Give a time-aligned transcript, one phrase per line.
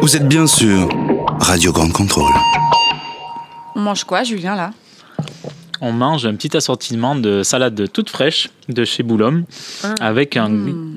[0.00, 0.88] Vous êtes bien sûr
[1.38, 2.32] Radio Grande Contrôle.
[3.74, 4.70] On mange quoi, Julien, là?
[5.80, 9.44] On mange un petit assortiment de salade toute fraîche de chez Boulogne
[10.00, 10.50] avec un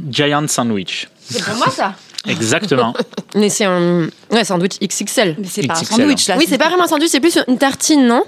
[0.10, 1.08] giant sandwich.
[1.20, 1.96] C'est pour moi ça?
[2.28, 2.94] Exactement.
[3.36, 5.36] Mais c'est un ouais, sandwich XXL.
[5.40, 5.98] Mais c'est pas un XXL.
[5.98, 6.36] sandwich, là.
[6.38, 8.24] Oui, c'est pas vraiment un sandwich, c'est plus une tartine, non?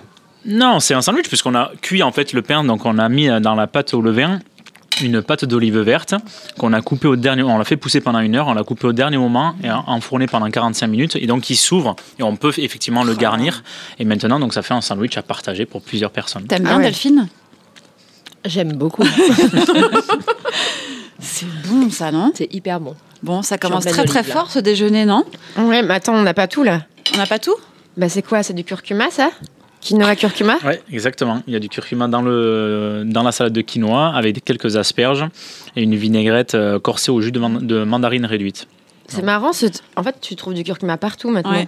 [0.46, 3.28] Non, c'est un sandwich puisqu'on a cuit en fait le pain, donc on a mis
[3.42, 4.40] dans la pâte au levain
[5.02, 6.16] une pâte d'olive verte
[6.58, 8.88] qu'on a coupée au dernier on l'a fait pousser pendant une heure, on l'a coupé
[8.88, 12.52] au dernier moment et enfourné pendant 45 minutes et donc il s'ouvre et on peut
[12.58, 13.64] effectivement le garnir
[14.00, 16.46] et maintenant donc ça fait un sandwich à partager pour plusieurs personnes.
[16.48, 16.84] T'aimes Ah bien, ouais.
[16.84, 17.28] Delphine?
[18.46, 19.04] J'aime beaucoup.
[21.20, 22.32] C'est bon, ça, non?
[22.36, 22.96] C'est hyper bon.
[23.24, 25.24] Bon, ça commence très très olive, fort, ce déjeuner, non?
[25.58, 26.84] Ouais, mais attends, on n'a pas tout là.
[27.14, 27.56] On n'a pas tout?
[27.98, 28.44] Bah c'est quoi?
[28.44, 29.32] C'est du curcuma ça?
[29.88, 31.42] Quinoa curcuma Ouais, exactement.
[31.48, 35.26] Il y a du curcuma dans, le, dans la salade de quinoa avec quelques asperges
[35.76, 38.68] et une vinaigrette euh, corsée au jus de, man- de mandarine réduite.
[39.08, 41.52] C'est marrant, ce- en fait tu trouves du curcuma partout maintenant.
[41.54, 41.68] Ouais.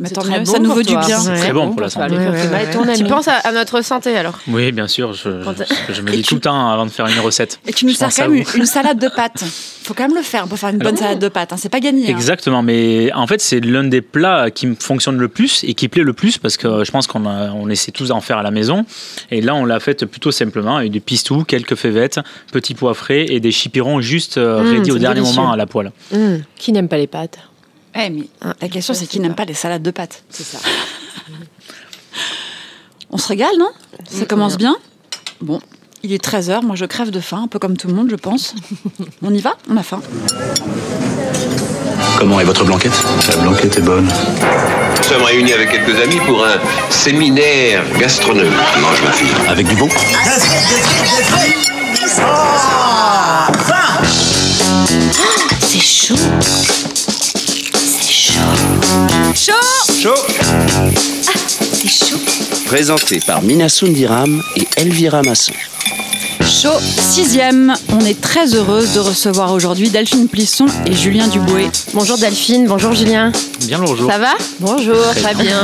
[0.00, 1.18] Mais tant mieux, bon ça nous vaut du bien.
[1.18, 2.16] C'est très bon pour la santé.
[2.16, 2.96] Ami.
[2.96, 5.54] Tu penses à, à notre santé alors Oui, bien sûr, je, Quand
[5.88, 7.58] je- je me dis tu- tout le temps avant de faire une recette.
[7.66, 9.42] Et tu nous sers quand même une, salade de pâtes.
[9.82, 11.52] Faut quand même le faire pour faire une bonne salade de pâtes.
[11.52, 11.56] hein.
[11.58, 12.06] C'est pas gagné.
[12.06, 12.10] hein.
[12.10, 15.88] Exactement, mais en fait, c'est l'un des plats qui me fonctionne le plus et qui
[15.88, 18.50] plaît le plus parce que je pense qu'on on essaie tous d'en faire à la
[18.50, 18.84] maison.
[19.30, 22.20] Et là, on l'a fait plutôt simplement avec du pistou, quelques févettes,
[22.52, 25.40] petits pois frais et des chipirons juste euh, Mmh, ready au dernier délicieux.
[25.40, 25.90] moment à la poêle.
[26.14, 27.38] Hum, Qui n'aime pas les pâtes
[27.94, 29.44] Eh, mais Ah, la question, c'est qui n'aime pas.
[29.44, 30.58] les salades de pâtes C'est ça.
[33.10, 33.70] On se régale, non?
[34.08, 34.76] Ça Mm, commence bien?
[35.40, 35.60] Bon,
[36.02, 38.16] il est 13h, moi je crève de faim, un peu comme tout le monde, je
[38.16, 38.54] pense.
[39.22, 39.56] On y va?
[39.70, 40.00] On a faim.
[42.18, 42.92] Comment est votre blanquette?
[43.30, 44.06] La blanquette est bonne.
[44.96, 46.56] Nous sommes réunis avec quelques amis pour un
[46.90, 48.52] séminaire gastronomique.
[48.80, 49.28] Mange ma fille.
[49.48, 49.88] Avec du bon
[55.60, 56.14] C'est chaud.
[59.34, 59.52] Chaud.
[60.00, 60.14] Chaud
[61.72, 62.18] C'est chaud.
[62.66, 65.52] Présenté par Mina Sundiram et Elvira Masson.
[66.42, 67.74] Chaud, sixième.
[67.92, 71.70] On est très heureuse de recevoir aujourd'hui Delphine Plisson et Julien Dubouet.
[71.94, 73.32] Bonjour Delphine, bonjour Julien.
[73.66, 74.10] Bien le jour.
[74.10, 75.62] Ça va Bonjour, très bien.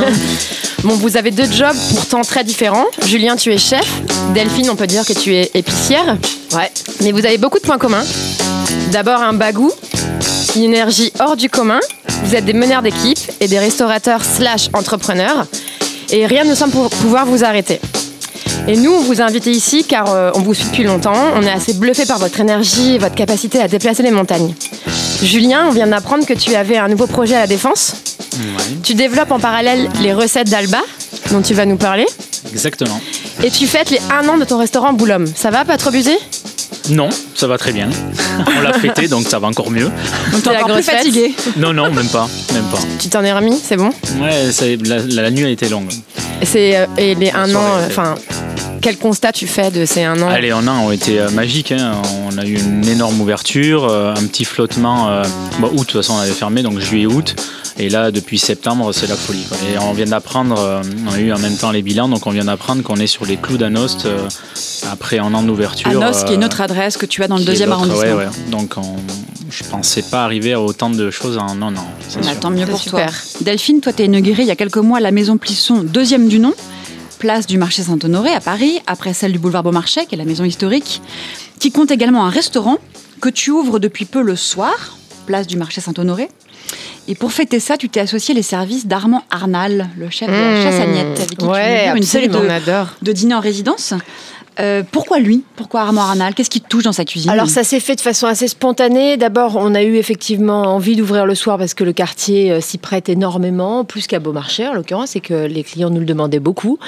[0.83, 2.85] Bon, vous avez deux jobs pourtant très différents.
[3.07, 3.85] Julien, tu es chef.
[4.33, 6.17] Delphine, on peut dire que tu es épicière.
[6.53, 6.71] Ouais.
[7.01, 8.03] Mais vous avez beaucoup de points communs.
[8.91, 9.71] D'abord un bagou,
[10.55, 11.79] une énergie hors du commun.
[12.23, 15.45] Vous êtes des meneurs d'équipe et des restaurateurs slash entrepreneurs.
[16.11, 17.79] Et rien ne semble pouvoir vous arrêter.
[18.67, 21.13] Et nous, on vous a invité ici car euh, on vous suit depuis longtemps.
[21.35, 24.53] On est assez bluffé par votre énergie et votre capacité à déplacer les montagnes.
[25.21, 27.93] Julien, on vient d'apprendre que tu avais un nouveau projet à la Défense.
[28.33, 30.81] Ouais, Tu développes en parallèle les recettes d'Alba,
[31.31, 32.05] dont tu vas nous parler.
[32.51, 32.99] exactement.
[33.43, 35.27] Et tu fêtes les un an de ton restaurant Boulogne.
[35.35, 36.17] Ça va, pas trop busé
[36.89, 37.89] Non, ça va très bien.
[38.57, 39.89] On l'a fêté, donc ça va encore mieux.
[40.31, 41.33] Donc t'es encore plus fatigué.
[41.57, 42.77] Non, non, même pas, même pas.
[42.99, 43.89] Tu t'en es remis, c'est bon
[44.21, 45.91] Ouais, c'est- la, la nuit a été longue.
[46.41, 48.15] Et, c'est, euh, et les un an, euh, enfin,
[48.81, 51.71] quel constat tu fais de ces un an Allez, on a ont été euh, magiques.
[51.71, 51.93] hein.
[52.31, 55.09] On a eu une énorme ouverture, euh, un petit flottement.
[55.09, 55.23] euh,
[55.59, 57.35] bon, août, de toute façon, on avait fermé, donc juillet-août.
[57.77, 59.43] Et là, depuis septembre, c'est la folie.
[59.43, 59.57] quoi.
[59.69, 62.31] Et on vient d'apprendre, euh, on a eu en même temps les bilans, donc on
[62.31, 64.29] vient d'apprendre qu'on est sur les clous d'Anost euh,
[64.89, 65.89] après un an d'ouverture.
[65.89, 67.99] À Nos, qui est euh, notre adresse que tu as dans le deuxième arrondissement.
[67.99, 68.29] ouais, ouais.
[68.49, 68.95] Donc, on,
[69.49, 71.85] je pensais pas arriver à autant de choses en un an.
[72.23, 73.09] Bah, tant mieux pour super.
[73.11, 73.41] toi.
[73.41, 76.53] Delphine, toi, t'es inaugurée il y a quelques mois la maison Plisson, deuxième du nom,
[77.19, 80.45] place du marché Saint-Honoré à Paris, après celle du boulevard Beaumarchais, qui est la maison
[80.45, 81.01] historique,
[81.59, 82.77] qui compte également un restaurant
[83.19, 86.29] que tu ouvres depuis peu le soir, place du marché Saint-Honoré.
[87.07, 90.59] Et pour fêter ça, tu t'es associé les services d'Armand Arnal, le chef de la
[90.59, 90.63] Mmh.
[90.63, 93.93] chasse Agnette, avec qui tu Ouais, inaugures une série de dîners en résidence.
[94.59, 95.43] Euh, pourquoi lui?
[95.55, 96.33] Pourquoi Armand Arnal?
[96.33, 97.29] Qu'est-ce qui te touche dans sa cuisine?
[97.29, 99.17] Alors ça s'est fait de façon assez spontanée.
[99.17, 102.77] D'abord, on a eu effectivement envie d'ouvrir le soir parce que le quartier euh, s'y
[102.77, 106.79] prête énormément, plus qu'à Beaumarchais en l'occurrence, et que les clients nous le demandaient beaucoup.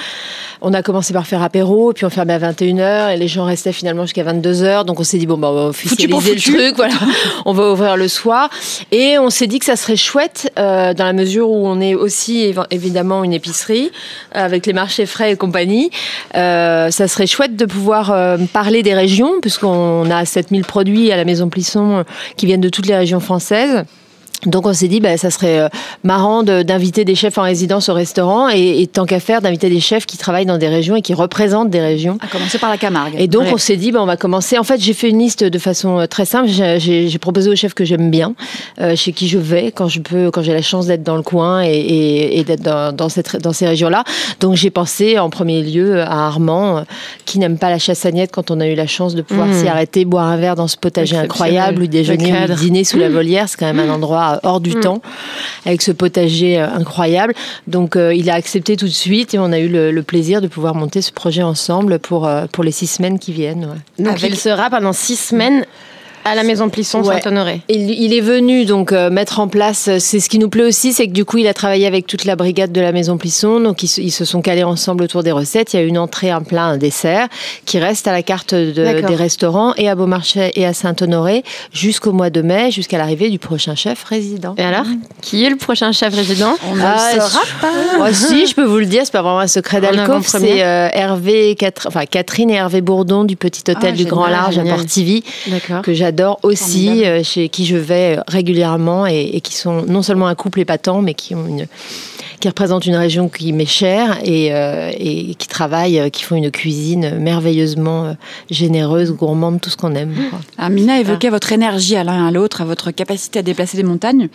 [0.60, 3.72] On a commencé par faire apéro, puis on fermait à 21h, et les gens restaient
[3.72, 4.84] finalement jusqu'à 22h.
[4.84, 6.94] Donc on s'est dit, bon, bah, on va Foutu officialiser le truc, voilà.
[7.44, 8.48] on va ouvrir le soir.
[8.90, 11.94] Et on s'est dit que ça serait chouette, euh, dans la mesure où on est
[11.94, 13.90] aussi évi- évidemment une épicerie,
[14.32, 15.90] avec les marchés frais et compagnie.
[16.34, 21.16] Euh, ça serait chouette de pouvoir euh, parler des régions, puisqu'on a 7000 produits à
[21.16, 22.02] la Maison Plisson euh,
[22.36, 23.84] qui viennent de toutes les régions françaises.
[24.46, 25.68] Donc on s'est dit, bah, ça serait euh,
[26.04, 29.68] marrant de- d'inviter des chefs en résidence au restaurant et, et tant qu'à faire, d'inviter
[29.68, 32.18] des chefs qui travaillent dans des régions et qui représentent des régions.
[32.20, 33.14] À commencer par la Camargue.
[33.18, 33.52] Et donc Ouais.
[33.54, 34.56] on s'est dit, bah, on va commencer.
[34.58, 36.48] En fait, j'ai fait une liste de façon euh, très simple.
[36.48, 38.34] J'ai- proposé aux chefs que j'aime bien,
[38.80, 41.22] euh, chez qui je vais quand je peux, quand j'ai la chance d'être dans le
[41.22, 44.04] coin et, et- et d'être dans, dans, cette, dans ces régions-là.
[44.40, 46.84] Donc j'ai pensé en premier lieu à Armand,
[47.24, 49.52] qui n'aime pas la chassagnette quand on a eu la chance de pouvoir Mmh.
[49.62, 53.08] s'y arrêter, boire un verre dans ce potager incroyable, ou déjeuner ou dîner sous la
[53.08, 53.48] volière.
[53.48, 55.00] C'est quand même un endroit hors du temps,
[55.66, 57.34] avec ce potager euh, incroyable.
[57.66, 60.40] Donc euh, il a accepté tout de suite et on a eu le, le plaisir
[60.40, 63.64] de pouvoir monter ce projet ensemble pour, euh, pour les six semaines qui viennent.
[63.98, 64.04] ouais.
[64.04, 65.64] Donc il sera pendant six semaines
[66.24, 67.20] à la maison Plisson Ouais.
[67.20, 67.62] Saint-Honoré.
[67.68, 69.88] Il, il est venu donc euh, mettre en place.
[69.88, 72.06] euh, C'est ce qui nous plaît aussi, c'est que du coup, il a travaillé avec
[72.06, 73.60] toute la brigade de la Maison Plisson.
[73.60, 75.72] Donc, ils, se- ils se sont calés ensemble autour des recettes.
[75.74, 77.28] Il y a une entrée, un plat, un dessert
[77.64, 78.72] qui reste à la carte de-
[79.06, 83.38] des restaurants et à Beaumarchais et à Saint-Honoré jusqu'au mois de mai, jusqu'à l'arrivée du
[83.38, 84.54] prochain chef résident.
[84.58, 84.84] Et alors,
[85.22, 87.98] qui est le prochain chef résident On ne Ah, le saura je- pas.
[87.98, 90.22] Moi, si, je peux vous le dire, c'est pas vraiment un secret avant-première.
[90.24, 91.56] C'est euh, Hervé,
[91.86, 94.76] enfin, Catherine et Hervé Bourdon du Petit Hôtel Ah, du Grand génial, Large à génial.
[94.76, 95.82] Portivy D'accord.
[95.82, 96.07] que j'adore
[96.42, 97.16] aussi, Formidable.
[97.20, 100.60] euh, chez qui je vais euh, régulièrement et, et qui sont non seulement un couple
[100.60, 101.66] épatant, mais qui ont une
[102.40, 106.52] qui représentent une région qui m'est chère et, euh, et qui travaillent, qui font une
[106.52, 108.16] cuisine merveilleusement
[108.48, 110.14] généreuse, gourmande, tout ce qu'on aime.
[110.30, 110.38] quoi.
[110.56, 113.76] Ah, Mina évoquait votre énergie à l'un et à l'autre, à votre capacité à déplacer
[113.76, 114.28] des montagnes.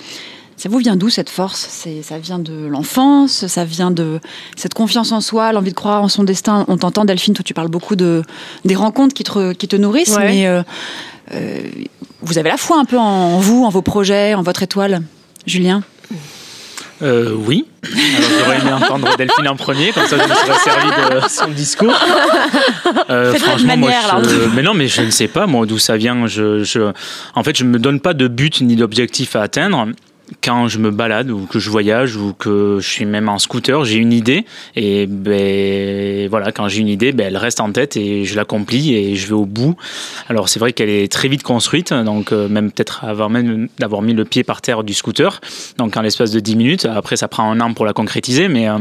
[0.58, 1.66] Ça vous vient d'où cette force?
[2.04, 4.20] Ça vient de l'enfance, ça vient de
[4.58, 6.66] cette confiance en soi, l'envie de croire en son destin?
[6.68, 8.22] On t'entend, Delphine, toi tu parles beaucoup de,
[8.66, 10.28] des rencontres qui te, qui te nourrissent, Ouais.
[10.28, 10.62] mais euh,
[12.22, 15.02] vous avez la foi un peu en vous, en vos projets, en votre étoile.
[15.46, 15.84] Julien?
[17.02, 17.66] Euh, oui.
[17.84, 21.48] Alors j'aurais aimé entendre Delphine en premier, comme ça je me serais servi de son
[21.50, 21.94] discours.
[23.10, 25.98] Euh, franchement, moi, manière, je- mais non, mais je ne sais pas moi d'où ça
[25.98, 26.28] vient.
[26.28, 26.92] Je, je,
[27.36, 29.88] en fait, je me donne pas de but ni d'objectif à atteindre.
[30.42, 33.84] Quand je me balade ou que je voyage ou que je suis même en scooter,
[33.84, 37.98] j'ai une idée et ben voilà, quand j'ai une idée, ben elle reste en tête
[37.98, 39.75] et je l'accomplis et je vais au bout.
[40.30, 44.02] Alors c'est vrai qu'elle est très vite construite, donc euh, même peut-être avant même d'avoir
[44.02, 45.42] mis le pied par terre du scooter,
[45.78, 46.86] donc en l'espace de 10 minutes.
[46.86, 48.80] Après, ça prend un an pour la concrétiser, mais euh,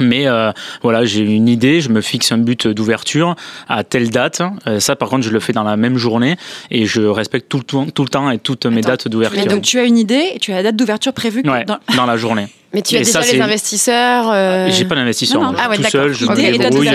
[0.00, 0.52] mais euh,
[0.82, 3.34] voilà, j'ai une idée, je me fixe un but d'ouverture
[3.68, 4.42] à telle date.
[4.66, 6.36] Euh, ça, par contre, je le fais dans la même journée
[6.70, 9.46] et je respecte tout le temps, tout le temps et toutes mes Attends, dates d'ouverture.
[9.46, 12.06] Donc tu as une idée, et tu as la date d'ouverture prévue Ouais, dans- dans
[12.06, 12.46] la journée.
[12.74, 14.30] Mais tu as Et déjà ça, les investisseurs.
[14.32, 15.40] euh, J'ai pas d'investisseur.
[15.40, 15.52] non, non.
[15.52, 15.60] moi.
[15.64, 16.88] Ah ouais, tout seul, je me débrouille.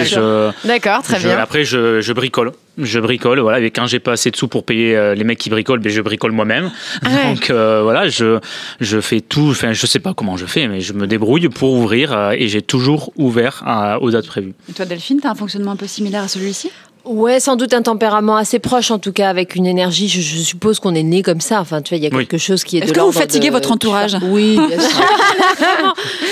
[0.67, 1.37] D'accord, très je- bien.
[1.37, 2.51] après, je, je bricole.
[2.77, 3.59] Je bricole, voilà.
[3.59, 5.91] Et quand j'ai pas assez de sous pour payer euh, les mecs qui bricolent, ben,
[5.91, 6.71] je bricole moi-même.
[7.03, 7.33] Ah ouais.
[7.33, 8.39] Donc euh, voilà, je,
[8.79, 9.47] je fais tout.
[9.49, 12.47] Enfin, je sais pas comment je fais, mais je me débrouille pour ouvrir euh, et
[12.47, 13.63] j'ai toujours ouvert
[14.01, 14.53] aux dates prévues.
[14.69, 16.71] Et toi, Delphine, tu as un fonctionnement un peu similaire à celui-ci?
[17.05, 20.09] Ouais, sans doute un tempérament assez proche, en tout cas, avec une énergie.
[20.09, 21.61] Je, je suppose qu'on est né comme ça.
[21.61, 22.27] Enfin, tu vois, il y a Oui.
[22.27, 24.17] quelque chose qui est Est-ce de que vous fatiguez de- votre entourage?
[24.23, 24.99] Oui, bien sûr.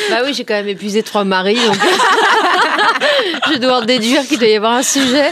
[0.10, 1.78] bah oui, j'ai quand même épuisé trois maris, donc
[3.54, 5.32] je dois en déduire qu'il doit y avoir un sujet.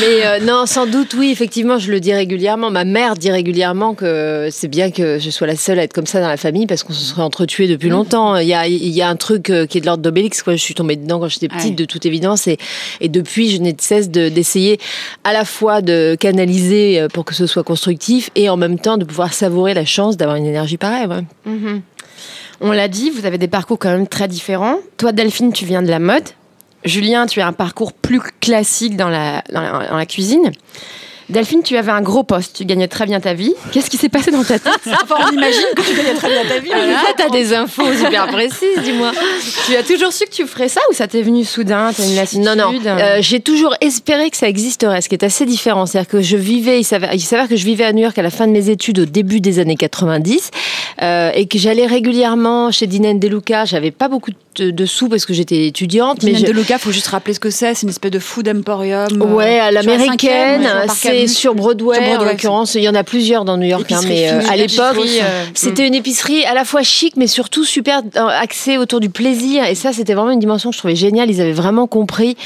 [0.00, 2.70] Mais euh, non, sans doute, oui, effectivement, je le dis régulièrement.
[2.70, 6.06] Ma mère dit régulièrement que c'est bien que je sois la seule à être comme
[6.06, 8.36] ça dans la famille parce qu'on se serait entretués depuis longtemps.
[8.36, 10.42] Il y a, il y a un truc euh, qui est de l'ordre d'Obélix.
[10.42, 10.54] quoi.
[10.54, 11.76] Je suis tombée dedans quand j'étais petite, Ouais.
[11.76, 12.46] de toute évidence.
[12.46, 12.58] Et,
[13.00, 14.78] et depuis, je n'ai de cesse de- d'essayer
[15.24, 18.96] à la fois de canaliser euh, pour que ce soit constructif et en même temps
[18.96, 21.06] de pouvoir savourer la chance d'avoir une énergie pareille.
[21.06, 21.22] ouais.
[21.46, 21.82] Mhm.
[22.64, 24.76] On l'a dit, vous avez des parcours quand même très différents.
[24.96, 26.22] Toi, Delphine, tu viens de la mode.
[26.84, 30.52] Julien, tu as un parcours plus classique dans la, dans la, dans la cuisine.
[31.32, 33.54] Delphine, tu avais un gros poste, tu gagnais très bien ta vie.
[33.72, 36.44] Qu'est-ce qui s'est passé dans ta tête Enfin, on imagine que tu gagnais très bien
[36.46, 36.70] ta vie.
[36.74, 39.12] Ah, T'as des infos super précises, dis-moi.
[39.66, 42.16] Tu as toujours su que tu ferais ça ou ça t'est venu soudain T'as une
[42.16, 42.74] lassitude Non, non.
[42.84, 45.86] Euh, j'ai toujours espéré que ça existerait, ce qui est assez différent.
[45.86, 48.22] C'est-à-dire que je vivais, il s'avère, il s'avère que je vivais à New York à
[48.22, 50.50] la fin de mes études au début des années 90
[51.00, 53.64] euh, et que j'allais régulièrement chez Dinah Deluca.
[53.64, 56.90] J'avais pas beaucoup de, de sous parce que j'étais étudiante, mais je- de Luca, faut
[56.92, 57.74] juste rappeler ce que c'est.
[57.74, 59.08] C'est une espèce de food emporium.
[59.22, 60.62] euh, Ouais, à l'américaine,
[60.94, 62.74] c'est sur Broadway, Sur Broadway, en l'occurrence.
[62.74, 65.44] Il y en a plusieurs dans New York, hein, mais euh, fine, à l'époque, euh,
[65.54, 69.64] c'était une épicerie à la fois chic, mais surtout super axée autour du plaisir.
[69.64, 71.30] Et ça, c'était vraiment une dimension que je trouvais géniale.
[71.30, 72.36] Ils avaient vraiment compris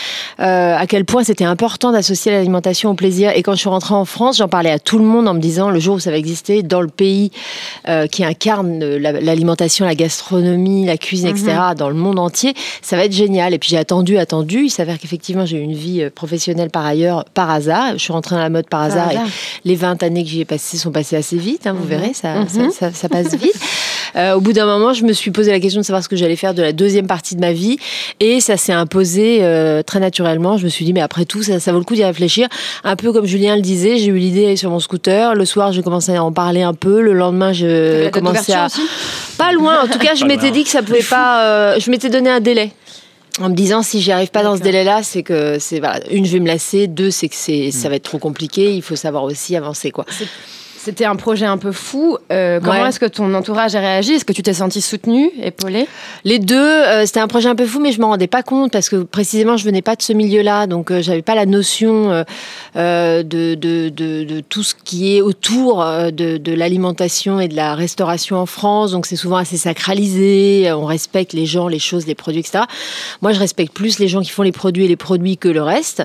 [0.41, 3.33] euh, à quel point c'était important d'associer l'alimentation au plaisir.
[3.35, 5.41] Et quand je suis rentrée en France, j'en parlais à tout le monde en me
[5.41, 7.31] disant le jour où ça va exister dans le pays
[7.89, 11.47] euh, qui incarne la- l'alimentation, la gastronomie, la cuisine, etc.,
[11.77, 13.55] dans le monde entier, ça va être génial.
[13.55, 14.65] Et puis j'ai attendu, attendu.
[14.65, 17.93] Il s'avère qu'effectivement, j'ai eu une vie euh, professionnelle par ailleurs, par hasard.
[17.95, 19.09] Je suis rentrée dans la mode par, hasard.
[19.09, 19.26] hasard.
[19.65, 21.67] Et les 20 années que j'y ai passées sont passées assez vite.
[21.67, 22.49] hein, vous verrez, ça, Mhm.
[22.49, 23.53] ça, ça- ça passe vite.
[24.15, 26.17] Euh, au bout d'un moment, je me suis posé la question de savoir ce que
[26.17, 27.76] j'allais faire de la deuxième partie de ma vie.
[28.19, 30.57] Et ça s'est imposé euh, très naturellement.
[30.57, 32.49] Je me suis dit, mais après tout, ça, ça vaut le coup d'y réfléchir.
[32.83, 35.35] Un peu comme Julien le disait, j'ai eu l'idée sur mon scooter.
[35.35, 37.03] Le soir, je commençais à en parler un peu.
[37.03, 38.67] Le lendemain, je commençais à...
[38.67, 38.81] aussi?
[39.38, 39.83] Pas loin.
[39.85, 41.43] En tout cas, je m'étais dit que ça pouvait pas.
[41.43, 42.73] euh, je m'étais donné un délai.
[43.38, 46.25] En me disant si j'y arrive pas dans ce délai-là, c'est que c'est voilà, une
[46.25, 48.73] je vais me lasser, deux c'est que c'est ça va être trop compliqué.
[48.75, 50.07] Il faut savoir aussi avancer quoi.
[50.87, 52.16] C'était un projet un peu fou.
[52.31, 52.88] Euh, comment Ouais.
[52.88, 54.12] est-ce que ton entourage a réagi?
[54.12, 55.88] Est-ce que tu t'es senti soutenue, épaulée?
[56.23, 58.71] Les deux, euh, c'était un projet un peu fou, mais je m'en rendais pas compte
[58.71, 62.25] parce que précisément je venais pas de ce milieu-là, donc euh, j'avais pas la notion
[62.76, 67.57] euh, de, de, de, de tout ce qui est autour de, de l'alimentation et de
[67.57, 68.93] la restauration en France.
[68.93, 72.62] Donc c'est souvent assez sacralisé, on respecte les gens, les choses, les produits, etc.
[73.23, 75.62] Moi, je respecte plus les gens qui font les produits et les produits que le
[75.64, 76.05] reste.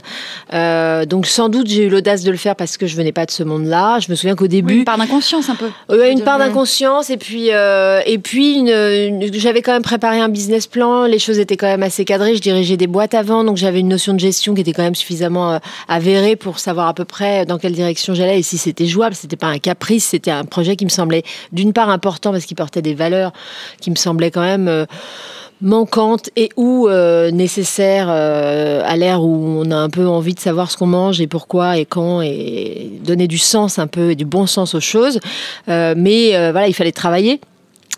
[0.51, 3.31] Donc sans doute j'ai eu l'audace de le faire parce que je venais pas de
[3.31, 4.00] ce monde-là.
[4.00, 5.69] Je me souviens qu'au début, Une part d'inconscience un peu.
[5.89, 10.19] Ouais, une part d'inconscience et puis euh, et puis une, une- j'avais quand même préparé
[10.19, 11.05] un business plan.
[11.05, 12.35] Les choses étaient quand même assez cadrées.
[12.35, 14.95] Je dirigeais des boîtes avant, donc j'avais une notion de gestion qui était quand même
[14.95, 18.85] suffisamment euh, avérée pour savoir à peu près dans quelle direction j'allais et si c'était
[18.85, 19.15] jouable.
[19.15, 22.57] C'était pas un caprice, c'était un projet qui me semblait d'une part important parce qu'il
[22.57, 23.31] portait des valeurs
[23.81, 24.85] qui me semblaient quand même
[25.62, 30.39] manquantes et ou euh, nécessaires euh, à l'ère où on a un peu envie de
[30.39, 34.15] savoir ce qu'on mange et pourquoi et quand et donner du sens un peu et
[34.15, 35.20] du bon sens aux choses.
[35.70, 37.39] Euh, mais euh, voilà, il fallait travailler.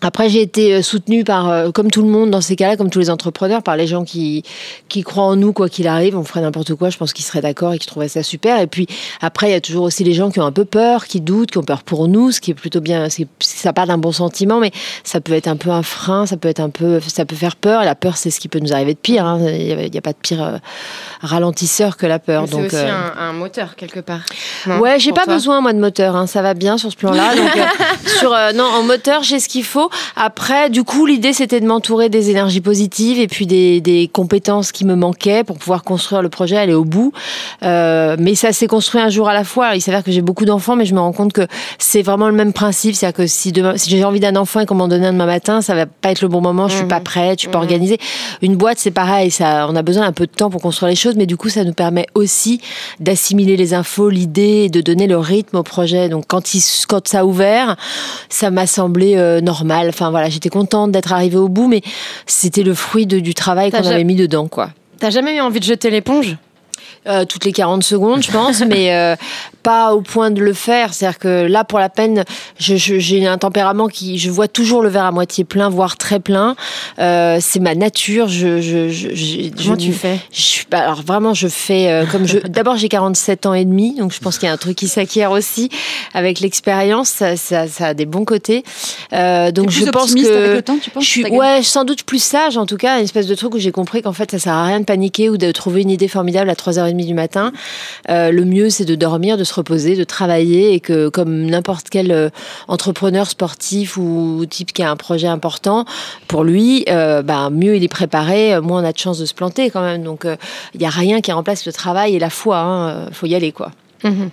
[0.01, 2.89] Après, j'ai été euh, soutenue par, euh, comme tout le monde dans ces cas-là, comme
[2.89, 4.43] tous les entrepreneurs, par les gens qui,
[4.89, 6.17] qui croient en nous, quoi qu'il arrive.
[6.17, 8.59] On ferait n'importe quoi, je pense qu'ils seraient d'accord et qu'ils trouveraient ça super.
[8.59, 8.85] Et puis,
[9.21, 11.51] après, il y a toujours aussi les gens qui ont un peu peur, qui doutent,
[11.51, 13.07] qui ont peur pour nous, ce qui est plutôt bien.
[13.39, 14.71] Ça part d'un bon sentiment, mais
[15.05, 17.55] ça peut être un peu un frein, ça peut être un peu, ça peut faire
[17.55, 17.81] peur.
[17.81, 19.25] Et la peur, c'est ce qui peut nous arriver de pire.
[19.25, 19.39] hein.
[19.41, 20.57] Il n'y a, pas de pire euh,
[21.21, 22.45] ralentisseur que la peur.
[22.49, 24.21] C'est aussi euh, un, un moteur, quelque part.
[24.67, 25.33] Non, Ouais, j'ai pas toi?
[25.35, 27.35] besoin moi de moteur, hein, ça va bien sur ce plan-là.
[27.37, 27.61] Donc euh,
[28.19, 29.82] sur non en moteur j'ai ce qu'il faut.
[30.15, 34.71] Après, du coup l'idée c'était de m'entourer des énergies positives et puis des, des compétences
[34.71, 37.13] qui me manquaient pour pouvoir construire le projet, aller au bout.
[37.63, 39.75] Euh, mais ça s'est construit un jour à la fois.
[39.75, 41.47] Il s'avère que j'ai beaucoup d'enfants, mais je me rends compte que
[41.77, 44.65] c'est vraiment le même principe, c'est-à-dire que si demain, si j'ai envie d'un enfant et
[44.65, 46.67] qu'on m'en donne un demain matin, ça va pas être le bon moment.
[46.67, 47.97] Je suis pas prête, je suis pas organisée.
[48.41, 50.95] Une boîte c'est pareil, ça, on a besoin d'un peu de temps pour construire les
[50.95, 52.61] choses, mais du coup ça nous permet aussi
[52.99, 56.09] d'assimiler les infos, l'idée, de donner le rythme au projet.
[56.09, 57.75] Donc quand, il, quand ça a ouvert,
[58.29, 59.72] ça m'a semblé euh, normal.
[59.89, 61.81] Enfin voilà, j'étais contente d'être arrivée au bout, mais
[62.25, 64.69] c'était le fruit de- du travail qu'on avait mis dedans, quoi.
[64.99, 66.37] T'as jamais eu envie de jeter l'éponge?
[67.05, 69.15] Euh, toutes les 40 secondes, je pense, mais euh,
[69.63, 70.93] pas au point de le faire.
[70.93, 72.23] C'est-à-dire que là, pour la peine,
[72.59, 75.97] je- je- j'ai un tempérament qui, je vois toujours le verre à moitié plein, voire
[75.97, 76.55] très plein.
[76.99, 78.27] Euh, c'est ma nature.
[78.27, 80.19] Je, je, je, je- Comment tu fais?
[80.71, 82.37] alors vraiment, je fais euh, comme je.
[82.47, 84.87] D'abord, j'ai 47 ans et demi, donc je pense qu'il y a un truc qui
[84.87, 85.69] s'acquiert aussi
[86.13, 87.09] avec l'expérience.
[87.09, 88.63] Ça, ça, ça a des bons côtés.
[89.13, 92.03] Euh, donc je pense que avec le temps, tu penses je suis, ouais, sans doute
[92.03, 94.39] plus sage en tout cas, une espèce de truc où j'ai compris qu'en fait ça
[94.39, 97.51] sert à rien de paniquer ou de trouver une idée formidable à 3h30 du matin.
[98.09, 102.11] Le mieux c'est de dormir, de se reposer, de travailler et que comme n'importe quel
[102.11, 102.29] euh,
[102.67, 105.85] entrepreneur sportif ou type qui a un projet important,
[106.27, 109.25] pour lui, euh, bah, mieux il est préparé, euh, moins on a de chances de
[109.25, 110.03] se planter quand même.
[110.03, 110.25] Donc
[110.73, 112.57] il n'y a rien qui remplace le travail et la foi.
[112.57, 113.09] hein.
[113.11, 113.71] faut y aller quoi.
[114.03, 114.29] Mhm.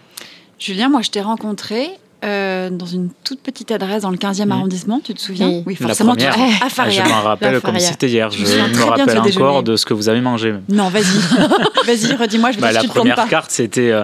[0.58, 1.90] Julien, moi, je t'ai rencontré
[2.24, 4.52] euh, dans une toute petite adresse dans le 15e Mhm.
[4.52, 5.76] arrondissement, tu te souviens Oui.
[5.80, 6.14] La forcément.
[6.16, 6.52] tu- première.
[6.62, 7.04] à Ah, Faria.
[7.04, 8.30] je m'en rappelle La comme si c'était hier.
[8.30, 9.62] Je Je me rappelle encore déjeuner.
[9.62, 10.52] de ce que vous avez mangé.
[10.52, 10.62] même.
[10.68, 11.04] Non, vas-y.
[11.86, 13.26] vas-y, redis-moi, je Bah, la si tu te première pas.
[13.26, 13.90] carte, c'était.
[13.90, 14.02] euh,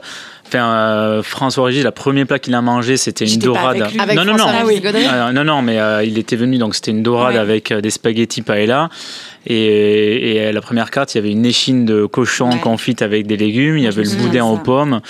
[0.48, 3.80] Enfin, euh, François Régis, le premier plat qu'il a mangé, c'était une dorade.
[3.80, 3.98] avec lui.
[4.00, 4.44] Avec non, non, non.
[4.46, 4.80] Ah oui.
[4.84, 7.40] Euh, non, non, mais euh, il était venu, donc c'était une dorade Ouais.
[7.40, 8.88] avec euh, des spaghettis paella.
[9.46, 12.58] Et, et, la première carte, il y avait une échine de cochon Ouais.
[12.58, 13.76] confite avec des légumes.
[13.78, 15.00] Il y avait le boudin aux pommes.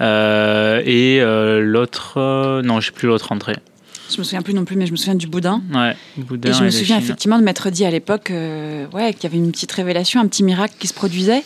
[0.00, 2.14] Euh, et euh, l'autre.
[2.18, 3.54] euh, non, je sais plus l'autre entrée.
[4.10, 5.62] Je me souviens plus non plus, mais je me souviens du boudin.
[5.74, 9.24] Ouais, boudin Et je me souviens effectivement de m'être dit à l'époque euh, ouais, qu'il
[9.24, 11.42] y avait une petite révélation, un petit miracle qui se produisait.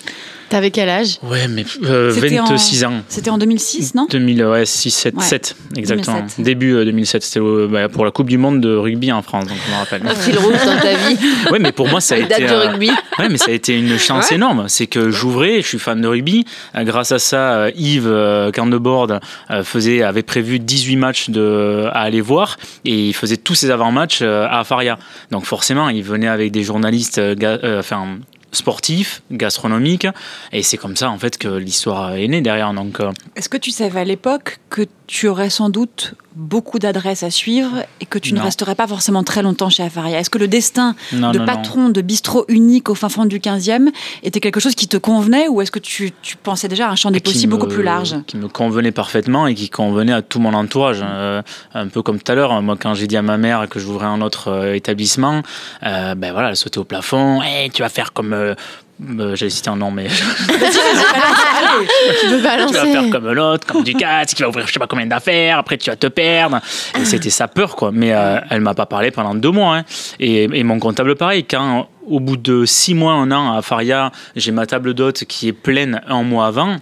[0.50, 2.92] T'avais quel âge Ouais, mais euh, C'était en- 26 ans.
[3.08, 5.22] C'était en 2006, non 2000, ouais, 6, 7, Ouais.
[5.22, 6.16] 7, exactement.
[6.18, 6.44] 2007.
[6.44, 9.46] Début euh, 2007, c'était euh, bah, pour la Coupe du Monde de rugby en France,
[9.46, 10.02] donc je me rappelle.
[10.06, 11.16] Un fil rouge dans ta vie,
[11.52, 12.48] Ouais, mais pour moi, ça a une date été.
[12.48, 12.90] de euh, rugby.
[13.18, 14.36] Ouais, mais ça a été une chance Ouais.
[14.36, 14.64] énorme.
[14.68, 16.44] C'est que j'ouvrais, je suis fan de rugby.
[16.76, 19.20] Euh, Grâce à ça, euh, Yves euh, Candeboard
[19.52, 23.70] euh, faisait, avait prévu 18 matchs de, à aller voir et il faisait tous ses
[23.70, 24.98] avant-matchs euh, à Faria.
[25.30, 28.18] Donc forcément, il venait avec des journalistes euh, euh, enfin,
[28.52, 30.06] sportifs, gastronomiques.
[30.52, 32.72] Et c'est comme ça, en fait, que l'histoire est née derrière.
[32.74, 37.24] Donc, euh, Est-ce que tu savais à l'époque que tu aurais sans doute beaucoup d'adresses
[37.24, 40.38] à suivre et que tu ne resterais pas forcément très longtemps chez Afaria Est-ce que
[40.38, 43.88] le destin non, de non, patron de bistrot unique au fin fond du 15e
[44.22, 46.94] était quelque chose qui te convenait ou est-ce que tu, tu pensais déjà à un
[46.94, 48.14] champ des possibles beaucoup plus large?
[48.28, 51.00] Qui me convenait parfaitement et qui convenait à tout mon entourage.
[51.02, 51.42] Euh,
[51.74, 54.06] un peu comme tout à l'heure, moi quand j'ai dit à ma mère que j'ouvrais
[54.06, 55.42] un autre euh, établissement,
[55.82, 57.42] euh, ben voilà, elle sautait au plafond.
[57.42, 58.54] Hey, tu vas faire comme.
[59.18, 60.56] Euh, J'allais citer un nom, mais Tu
[62.28, 64.86] veux tu vas faire balancer comme l'autre, comme Ducat, qui va ouvrir je sais pas
[64.86, 66.60] combien d'affaires, après tu vas te perdre.
[67.00, 67.90] Et c'était sa peur, quoi.
[67.92, 69.76] Mais euh, elle m'a pas parlé pendant deux mois.
[69.78, 69.84] hein.
[70.18, 74.10] Et, et mon comptable, pareil, quand au bout de six mois, un an à Faria,
[74.36, 76.76] j'ai ma table d'hôte qui est pleine un mois avant.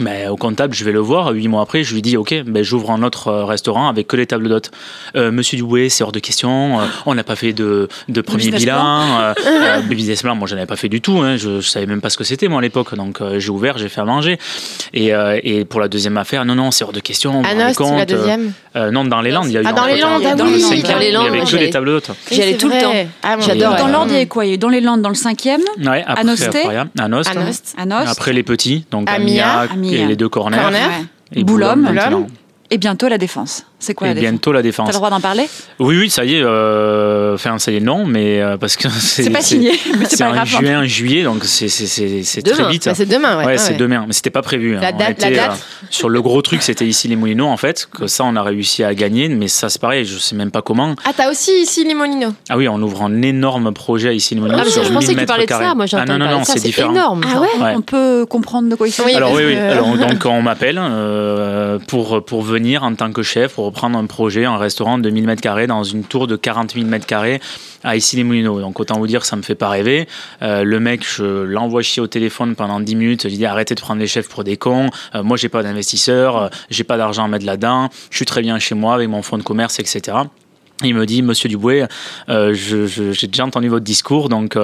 [0.00, 1.32] Mais au comptable, je vais le voir.
[1.32, 4.16] Huit mois après, je lui dis Ok, ben, j'ouvre un autre euh, restaurant avec que
[4.16, 4.70] les tables d'hôtes.
[5.16, 6.80] Euh, Monsieur Duboué, c'est hors de question.
[6.80, 9.20] euh, on n'a pas fait de, de premier business bilan.
[9.20, 11.18] Euh, euh, business plan, moi, j'en avais pas fait du tout.
[11.18, 11.36] hein.
[11.36, 12.94] Je, je savais même pas ce que c'était, moi, à l'époque.
[12.94, 14.38] Donc, euh, j'ai ouvert, j'ai fait à manger.
[14.94, 17.40] Et, euh, et pour la deuxième affaire, non, non, c'est hors de question.
[17.40, 18.52] on À vous rendez Nost, la compte, euh, deuxième.
[18.76, 20.14] euh, Non, dans les Landes, il y a eu Ah, dans un les restaurant.
[20.18, 21.86] Landes, ah Dans oui, le dans cinquième, les il y Landes, avait que les tables
[21.86, 22.10] d'hôtes.
[22.30, 22.92] J'y allais tout le temps.
[23.22, 23.76] Ah, J'adore.
[23.76, 24.46] Dans l'Ordi, il y avait quoi?
[24.46, 26.24] Il y a eu Dans les Landes, dans le cinquième, Ouais, après, à
[27.08, 27.74] Nost.
[27.76, 29.60] À à Après les petits, donc Amia.
[29.60, 30.58] Amia, Et les deux corners.
[30.58, 30.88] Corner.
[30.88, 31.04] Ouais.
[31.32, 31.80] Et Boulogne.
[31.80, 32.26] maintenant.
[32.70, 33.66] et bientôt la Défense.
[33.82, 35.48] C'est quoi Et la Défense bientôt la T'as le droit d'en parler
[35.80, 36.42] Oui, oui, ça y est.
[36.42, 39.28] euh, Enfin, ça y est, non, mais euh, parce que c'est.
[39.30, 39.72] Pas signé,
[40.08, 42.84] c'est en juin, juillet, donc c'est c'est- c'est- c'est très vite.
[42.86, 43.44] Bah, c'est demain, ouais.
[43.46, 43.78] Ouais, Ah c'est ouais.
[43.78, 44.76] demain, mais c'était pas prévu.
[44.76, 44.80] hein.
[44.80, 47.48] La On date- la était, date euh, sur le gros truc, c'était ici les Moulineaux
[47.48, 50.36] en fait, que ça on a réussi à gagner, mais ça c'est pareil, je sais
[50.36, 50.94] même pas comment.
[51.04, 52.32] Ah, t'as aussi ici les Molinos.
[52.48, 55.14] Ah oui, on ouvre un énorme projet ici les Moulineaux Ah, sur je 1000 pensais
[55.14, 55.74] que tu parlais de ça.
[55.74, 56.92] Moi, j'ai Ah entendu non non non, c'est différent.
[56.92, 57.22] énorme.
[57.34, 57.74] Ah ouais.
[57.76, 59.98] On peut comprendre de quoi il s'agit Alors oui, oui.
[59.98, 60.80] donc on m'appelle
[61.88, 65.24] pour, pour venir en tant que chef pour reprendre un projet, un restaurant de 1000
[65.24, 67.40] mètres carrés dans une tour de 40 000 mètres carrés
[67.82, 68.60] à Issy-les-Moulineaux.
[68.60, 70.06] Donc autant vous dire, ça me fait pas rêver.
[70.42, 73.22] Euh, le mec, je l'envoie chier au téléphone pendant 10 minutes.
[73.22, 74.90] Je lui dis arrêtez de prendre les chefs pour des cons.
[75.14, 77.88] Euh, moi, j'ai pas d'investisseur, euh, j'ai pas d'argent à mettre là-dedans.
[78.10, 80.18] Je suis très bien chez moi avec mon fonds de commerce, etc.
[80.84, 81.86] Il me dit, Monsieur Duboué,
[82.28, 84.58] euh, j'ai déjà entendu votre discours, donc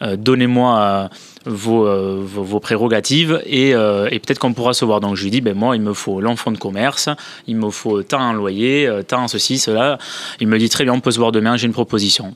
[0.00, 1.08] donnez-moi
[1.46, 5.00] vos, euh, vos, prérogatives et, euh, et peut-être qu'on pourra se voir.
[5.00, 7.08] Donc je lui dis, ben moi, il me faut l'enfant de commerce,
[7.46, 9.98] il me faut tant un loyer, euh, tant ceci, cela.
[10.40, 12.34] Il me dit, très bien, on peut se voir demain, j'ai une proposition.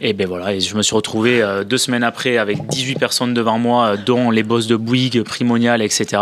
[0.00, 3.96] Et ben voilà, je me suis retrouvé deux semaines après avec 18 personnes devant moi,
[3.96, 6.20] dont les boss de Bouygues, Primonial, etc.,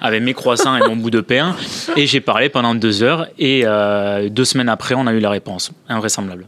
[0.00, 1.56] avec mes croissants et mon bout de pain.
[1.96, 3.64] Et j'ai parlé pendant deux heures, et
[4.28, 5.72] deux semaines après, on a eu la réponse.
[5.88, 6.44] Invraisemblable.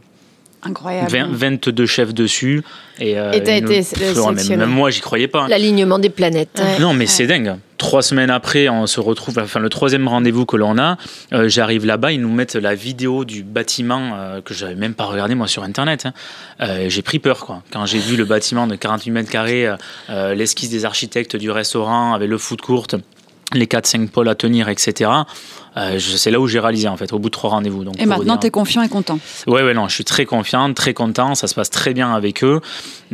[0.63, 1.09] Incroyable.
[1.11, 2.63] 20 22 chefs dessus.
[2.99, 5.47] Et, euh, Et t'as été ouais, même, moi, j'y croyais pas.
[5.47, 6.59] L'alignement des planètes.
[6.59, 6.79] Ouais.
[6.79, 7.55] Non, mais c'est dingue.
[7.77, 10.97] Trois semaines après, on se retrouve, enfin le troisième rendez-vous que l'on a,
[11.31, 15.03] euh, j'arrive là-bas, ils nous mettent la vidéo du bâtiment euh, que j'avais même pas
[15.05, 16.07] regardé moi sur internet.
[16.07, 16.13] hein.
[16.61, 17.61] Euh, j'ai pris peur quoi.
[17.71, 19.75] Quand j'ai vu le bâtiment de 48 mètres carrés, euh,
[20.09, 22.87] euh, l'esquisse des architectes du restaurant avec le foot court,
[23.53, 25.11] les 4-5 pôles à tenir, etc.
[25.77, 27.83] Euh, c'est là où j'ai réalisé en fait, au bout de trois rendez-vous.
[27.83, 28.39] Donc, Et maintenant, dire.
[28.41, 29.19] tu es confiant et content.
[29.45, 31.35] Ouais, ouais, non, je suis très confiant, très content.
[31.35, 32.61] Ça se passe très bien avec eux.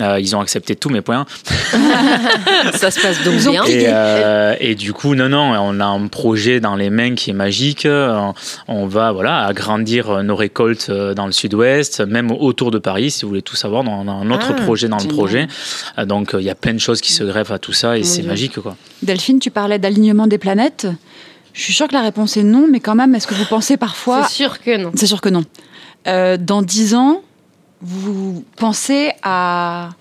[0.01, 1.25] Euh, ils ont accepté tous mes points.
[2.73, 3.63] Ça se passe donc bien.
[3.65, 7.31] Et, euh, et du coup, non, non, on a un projet dans les mains qui
[7.31, 7.87] est magique.
[8.67, 13.29] On va voilà, agrandir nos récoltes dans le sud-ouest, même autour de Paris, si vous
[13.29, 13.83] voulez tout savoir.
[13.85, 15.47] On a un autre Ah, projet dans le projet.
[16.05, 18.23] Donc, il y a plein de choses qui se greffent à tout ça et c'est
[18.23, 18.59] magique.
[18.59, 18.75] Quoi.
[19.01, 20.87] Delphine, tu parlais d'alignement des planètes.
[21.53, 23.77] Je suis sûre que la réponse est non, mais quand même, est-ce que vous pensez
[23.77, 24.25] parfois.
[24.27, 24.91] C'est sûr que non.
[24.95, 25.43] C'est sûr que non.
[26.07, 27.21] Euh, dans dix ans,
[27.81, 29.91] vous pensez à,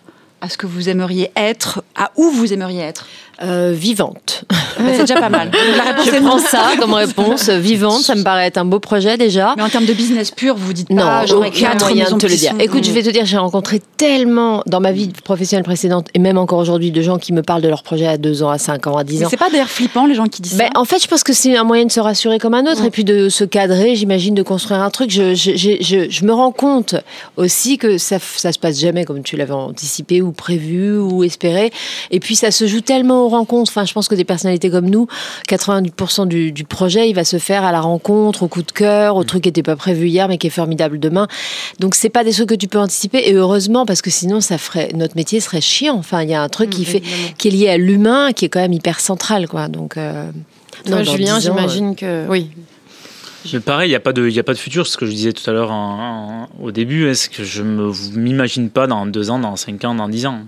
[0.40, 3.06] à ce que vous aimeriez être, à où vous aimeriez être?
[3.42, 4.44] Euh, vivante.
[4.76, 5.50] C'est déjà pas mal.
[5.76, 6.28] La réponse Je est non.
[6.28, 7.48] prends ça comme réponse.
[7.48, 9.54] Vivante, ça me paraît être un beau projet déjà.
[9.56, 12.26] Mais en termes de business pur, vous dites Non, pas, j'aurais aucun moyen de te
[12.26, 12.52] le dire.
[12.60, 16.38] Écoute, je vais te dire, j'ai rencontré tellement dans ma vie professionnelle précédente et même
[16.38, 18.86] encore aujourd'hui de gens qui me parlent de leur projet à 2 ans, à 5
[18.86, 19.28] ans, à 10 Mais ans.
[19.30, 21.32] c'est pas d'ailleurs flippant les gens qui disent Ben, ça en fait, je pense que
[21.32, 22.88] c'est un moyen de se rassurer comme un autre Ouais.
[22.88, 25.10] et puis de se cadrer, j'imagine, de construire un truc.
[25.10, 26.94] Je, je, je, je- je me rends compte
[27.36, 31.72] aussi que ça, ça se passe jamais comme tu l'avais anticipé ou prévu ou espéré.
[32.10, 33.70] Et puis, ça se joue tellement aux rencontres.
[33.70, 35.06] Enfin, je pense que des personnalités comme nous,
[35.48, 39.16] 90% du, du projet, il va se faire à la rencontre, au coup de cœur,
[39.16, 41.28] au truc qui n'était pas prévu hier mais qui est formidable demain.
[41.80, 44.58] Donc, c'est pas des trucs que tu peux anticiper et heureusement parce que sinon, ça
[44.58, 45.96] ferait notre métier serait chiant.
[45.96, 47.02] Enfin, il y a un truc qui fait
[47.38, 49.68] qui est lié à l'humain, qui est quand même hyper central, quoi.
[49.68, 50.30] Donc, euh,
[50.86, 52.26] Toi, dans Julien, 10 ans, j'imagine que.
[52.28, 52.50] Oui.
[53.52, 54.86] Mais pareil, il n'y a, pas de- il y a pas de futur.
[54.86, 55.72] Ce que je disais tout à l'heure
[56.62, 60.08] au début, est-ce que je ne m'imagine pas dans deux ans, dans cinq ans, dans
[60.08, 60.40] dix ans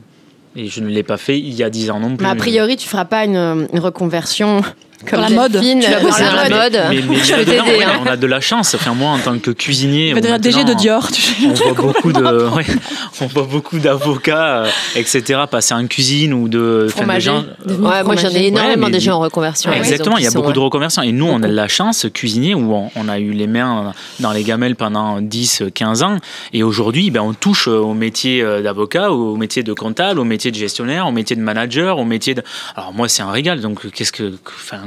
[0.57, 2.25] Et je ne l'ai pas fait il y a dix ans non plus.
[2.25, 4.63] Mais a priori, tu feras pas une, une reconversion
[5.09, 5.53] comme Dans la mode.
[5.53, 6.73] Delphine, Tu vas dans bosser dans la mode.
[6.91, 8.01] Mais, mais Je peux maintenant, t'aider, ouais, hein.
[8.03, 8.75] on a de la chance.
[8.75, 11.11] Enfin, moi, en tant que cuisinier, devenir DG de maintenant, Dior.
[11.13, 11.35] tu sais.
[11.47, 12.65] on voit beaucoup de, ouais,
[13.21, 15.41] on voit beaucoup d'avocats, euh, etc.
[15.51, 17.45] passer en cuisine ou de, gens.
[17.67, 19.71] Ouais, moi j'en ai énormément Ouais, mais- déjà en reconversion.
[19.71, 20.65] Ouais, Exactement, il y a beaucoup de ouais.
[20.65, 21.03] reconversions.
[21.03, 23.93] Et nous, on a de la chance, cuisinier, où on, on a eu les mains
[24.21, 26.17] dans les gamelles pendant 10, 15 ans.
[26.53, 30.51] Et aujourd'hui, ben, on touche au métier euh, d'avocat, au métier de comptable, au métier
[30.51, 32.43] de gestionnaire, au métier de manager, au métier de.
[32.77, 33.61] Alors, moi, c'est un régal.
[33.61, 34.33] Donc, qu'est-ce que.
[34.47, 34.79] Enfin,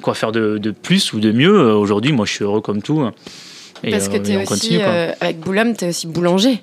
[0.00, 2.82] quoi faire de, de plus ou de mieux Euh, Aujourd'hui, moi, je suis heureux comme
[2.82, 3.08] tout.
[3.82, 6.62] Et, Parce que euh, tu es aussi, continue, euh, avec Boulogne, tu es aussi boulanger.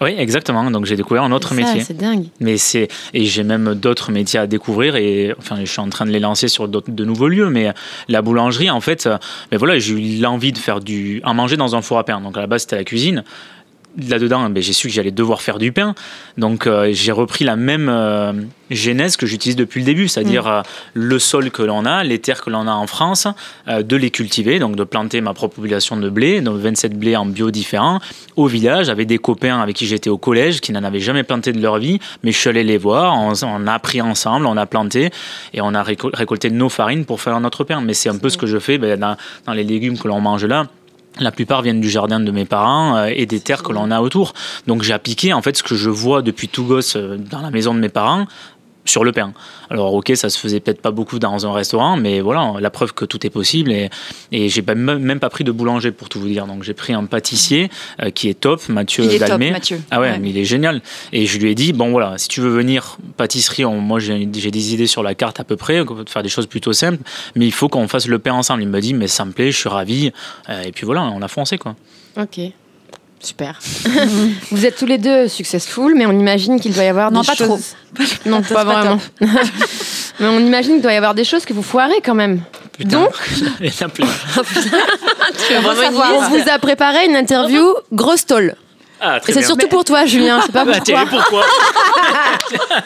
[0.00, 0.68] Oui, exactement.
[0.70, 1.80] Donc, j'ai découvert un autre ça, métier.
[1.80, 2.26] C'est dingue.
[2.40, 6.04] Mais c'est et j'ai même d'autres métiers à découvrir et enfin je suis en train
[6.04, 7.48] de les lancer sur de nouveaux lieux.
[7.48, 7.72] Mais
[8.08, 9.08] la boulangerie en fait,
[9.50, 12.20] mais voilà j'ai eu l'envie de faire du à manger dans un four à pain.
[12.20, 13.24] Donc à la base c'était la cuisine.
[13.96, 15.94] Là-dedans, ben, j'ai su que j'allais devoir faire du pain.
[16.38, 18.32] Donc euh, j'ai repris la même euh,
[18.70, 20.48] genèse que j'utilise depuis le début, c'est-à-dire Mm.
[20.48, 20.62] euh,
[20.94, 23.26] le sol que l'on a, les terres que l'on a en France,
[23.66, 27.26] de les cultiver, donc de planter ma propre population de blé, donc 27 blés en
[27.26, 28.00] bio différents,
[28.36, 31.52] au village, avec des copains avec qui j'étais au collège, qui n'en avaient jamais planté
[31.52, 34.56] de leur vie, mais je suis allé les voir, on, on a appris ensemble, on
[34.56, 35.10] a planté,
[35.54, 37.80] et on a récol- récolté nos farines pour faire notre pain.
[37.80, 40.20] Mais c'est un peu ce que je fais ben, dans, dans les légumes que l'on
[40.20, 40.66] mange là.
[41.18, 44.00] La plupart viennent du jardin de mes parents euh, et des terres que l'on a
[44.00, 44.34] autour.
[44.66, 47.50] Donc j'ai appliqué en fait ce que je vois depuis tout gosse euh, dans la
[47.50, 48.26] maison de mes parents
[48.90, 49.32] sur le pain.
[49.70, 52.92] Alors ok, ça se faisait peut-être pas beaucoup dans un restaurant, mais voilà, la preuve
[52.94, 53.90] que tout est possible et,
[54.32, 56.46] et j'ai pas- même pas pris de boulanger pour tout vous dire.
[56.46, 57.70] Donc j'ai pris un pâtissier
[58.02, 59.38] euh, qui est top, Mathieu Il est top.
[59.40, 59.80] Mathieu.
[59.90, 60.18] Ah ouais, Ouais.
[60.18, 60.82] mais il est génial.
[61.12, 64.24] Et je lui ai dit, bon voilà, si tu veux venir pâtisserie, on- moi j'ai
[64.26, 67.02] des idées sur la carte à peu près, on peut faire des choses plutôt simples,
[67.34, 68.62] mais il faut qu'on fasse le pain ensemble.
[68.62, 70.12] Il m'a dit, mais ça me plaît, je suis ravi.
[70.48, 71.74] Euh, et puis voilà, on a foncé quoi.
[72.20, 72.40] Ok.
[73.20, 73.58] Super.
[74.50, 77.26] Vous êtes tous les deux successful, mais on imagine qu'il doit y avoir Non, des
[77.26, 77.74] pas choses...
[78.26, 78.98] Non, pas c'est pas vraiment.
[80.20, 82.42] mais on imagine qu'il doit y avoir des choses que vous foirez quand même.
[82.78, 83.00] Putain.
[83.00, 83.12] Donc,
[83.60, 84.06] Il y en a plein.
[86.14, 88.54] On vous a préparé une interview grosse tôle.
[89.00, 90.40] Ah, Et c'est surtout pour toi, Julien.
[90.40, 91.44] Je sais pas Bah, tiens, pourquoi.
[92.48, 92.76] pourquoi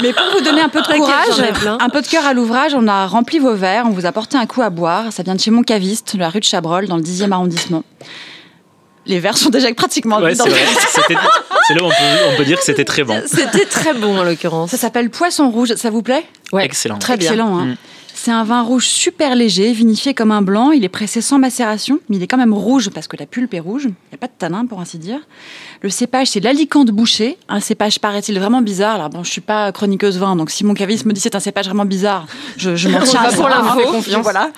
[0.00, 1.42] Mais pour vous donner un peu de courage,
[1.80, 4.36] un peu de cœur à l'ouvrage, on a rempli vos verres, on vous a porté
[4.36, 5.12] un coup à boire.
[5.12, 7.82] Ça vient de chez mon caviste, de la rue de Chabrol, dans le 10e arrondissement.
[9.06, 10.42] Les verres sont déjà pratiquement Ouais, vides.
[10.42, 10.60] c'est vrai.
[10.94, 11.14] C'était-
[11.68, 11.94] C'est là où on peut,
[12.32, 13.20] on peut dire que c'était très bon.
[13.26, 14.70] C'était très bon en l'occurrence.
[14.70, 16.24] Ça s'appelle Poisson Rouge, ça vous plaît?
[16.52, 16.64] Ouais.
[16.64, 16.98] Excellent.
[16.98, 17.30] Très bien.
[17.30, 17.58] Excellent.
[17.58, 17.64] hein.
[17.66, 17.76] Mm.
[18.18, 20.70] C'est un vin rouge super léger, vinifié comme un blanc.
[20.70, 23.52] Il est pressé sans macération, mais il est quand même rouge parce que la pulpe
[23.52, 23.82] est rouge.
[23.84, 25.18] Il n'y a pas de tanin, pour ainsi dire.
[25.82, 27.36] Le cépage, c'est l'alicante bouché.
[27.50, 28.94] Un cépage, paraît-il, vraiment bizarre.
[28.94, 31.40] Alors bon, je suis pas chroniqueuse vin, donc si mon caviste me dit c'est un
[31.40, 33.80] cépage vraiment bizarre, je, je m'en ça, pour l'info.
[34.22, 34.50] Voilà.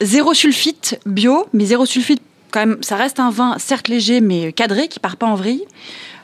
[0.00, 2.22] Zéro sulfite bio, mais zéro sulfite
[2.54, 2.78] quand même.
[2.80, 5.64] Ça reste un vin certes léger, mais cadré, qui part pas en vrille.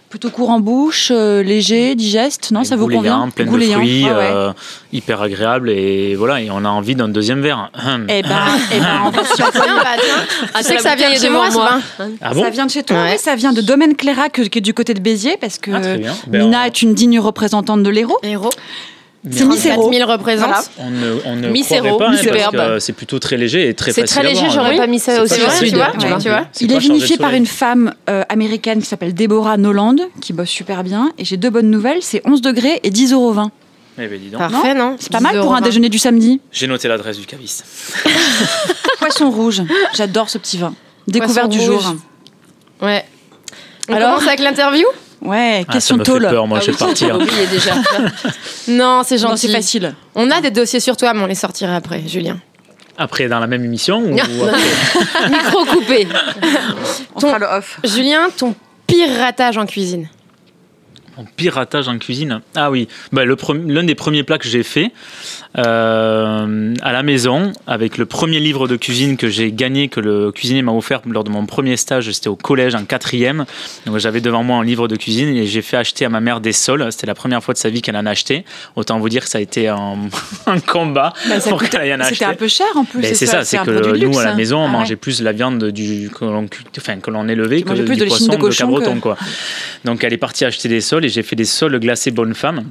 [0.08, 2.50] Plutôt court en bouche, euh, léger, digeste.
[2.50, 4.10] Non, ça vous Gouléant, convient plein de Gouléant, fruits, ouais.
[4.12, 4.52] euh,
[4.92, 7.70] hyper agréable et voilà, et on a envie d'un deuxième verre.
[8.08, 8.28] Eh ben,
[8.74, 9.66] eh ben, on va s'y employer.
[9.72, 10.02] Tiens, bah.
[10.52, 11.80] Ah, Tu sais que ça vient de chez moi, ce vin.
[12.20, 13.12] Ah bon ça vient de chez toi, Ouais.
[13.12, 15.70] oui, ça vient de Domaine Cléra, que- qui est du côté de Béziers, parce que
[15.72, 15.80] Ah.
[16.26, 18.18] Ben, Mina on- est une digne représentante de l'Hérault.
[19.22, 19.92] C'est Miss 34 Hérault.
[19.92, 20.46] 000 représente.
[20.48, 20.62] Voilà.
[20.78, 22.56] On ne, on ne croirait pas, hein, parce Superbe.
[22.56, 24.50] que c'est plutôt très léger et très C'est très léger, boire.
[24.52, 24.76] j'aurais Oui.
[24.78, 25.34] pas mis ça aussi.
[25.38, 25.92] vrai, facile, tu vois, hein.
[25.98, 26.46] tu vois, tu vois.
[26.52, 30.48] C'est Il est vinifié par une femme euh, américaine qui s'appelle Deborah Noland, qui bosse
[30.48, 31.10] super bien.
[31.18, 33.50] Et j'ai deux bonnes nouvelles, c'est 11 degrés et 10 euros 20.
[33.98, 34.38] Eh ben, dis donc.
[34.40, 36.40] Parfait, non C'est pas mal 10 pour un déjeuner du samedi.
[36.50, 37.66] J'ai noté l'adresse du caviste.
[38.98, 39.62] Poisson rouge,
[39.94, 40.72] j'adore ce petit vin.
[41.06, 41.82] Découvert Poisson du rouge.
[41.82, 41.94] jour.
[42.80, 43.04] Ouais.
[43.88, 44.86] On Alors commence avec l'interview?
[45.22, 47.16] Ouais, Ah, question ça me fait peur, moi, je vais partir.
[47.20, 47.74] oublié déjà.
[48.68, 49.48] Non, c'est gentil.
[49.48, 49.94] c'est facile.
[50.14, 52.38] On a des dossiers sur toi, mais on les sortira après, Julien.
[52.96, 55.28] Après, dans la même émission ou après?
[55.30, 56.06] Micro coupé.
[57.14, 57.80] On Ton- fera le off.
[57.84, 58.54] Julien, ton
[58.86, 60.08] pire ratage en cuisine
[61.36, 64.90] Piratage en cuisine Ah oui, bah, l'un des premiers plats que j'ai fait
[65.58, 70.30] euh, à la maison, avec le premier livre de cuisine que j'ai gagné, que le
[70.32, 73.44] cuisinier m'a offert lors de mon premier stage, c'était au collège en quatrième.
[73.86, 76.40] Donc j'avais devant moi un livre de cuisine et j'ai fait acheter à ma mère
[76.40, 76.86] des sols.
[76.90, 78.44] C'était la première fois de sa vie qu'elle en a acheté.
[78.76, 79.96] Autant vous dire que ça a été un,
[80.46, 82.14] un combat Bah, pour qu'elle en acheter.
[82.14, 83.00] C'était un peu cher en plus.
[83.00, 84.18] Ben, c'est ça, c'est que de nous luxe.
[84.18, 84.72] à la maison on Ah ouais.
[84.72, 86.46] mangeait plus la viande du que l'on
[86.78, 86.94] enfin,
[87.28, 89.16] élevait que du de l'échine poisson de cochon cabreton que- quoi.
[89.84, 92.64] Donc elle est partie acheter des sols et j'ai fait des sols glacés bonne femme.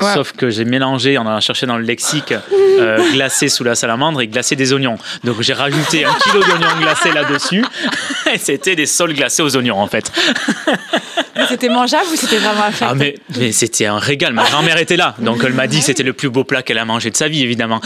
[0.00, 0.14] Ouais.
[0.14, 4.22] Sauf que j'ai mélangé, on a cherché dans le lexique, euh, glacé sous la salamandre
[4.22, 4.96] et glacé des oignons.
[5.24, 7.64] Donc j'ai rajouté un kilo d'oignons glacés là-dessus.
[8.32, 10.10] Et c'était des sols glacés aux oignons en fait.
[11.48, 14.32] C'était mangeable ou c'était vraiment à faire Ah mais, mais c'était un régal.
[14.32, 15.14] Ma grand-mère était là.
[15.18, 17.28] Donc elle m'a dit que c'était le plus beau plat qu'elle a mangé de sa
[17.28, 17.80] vie évidemment.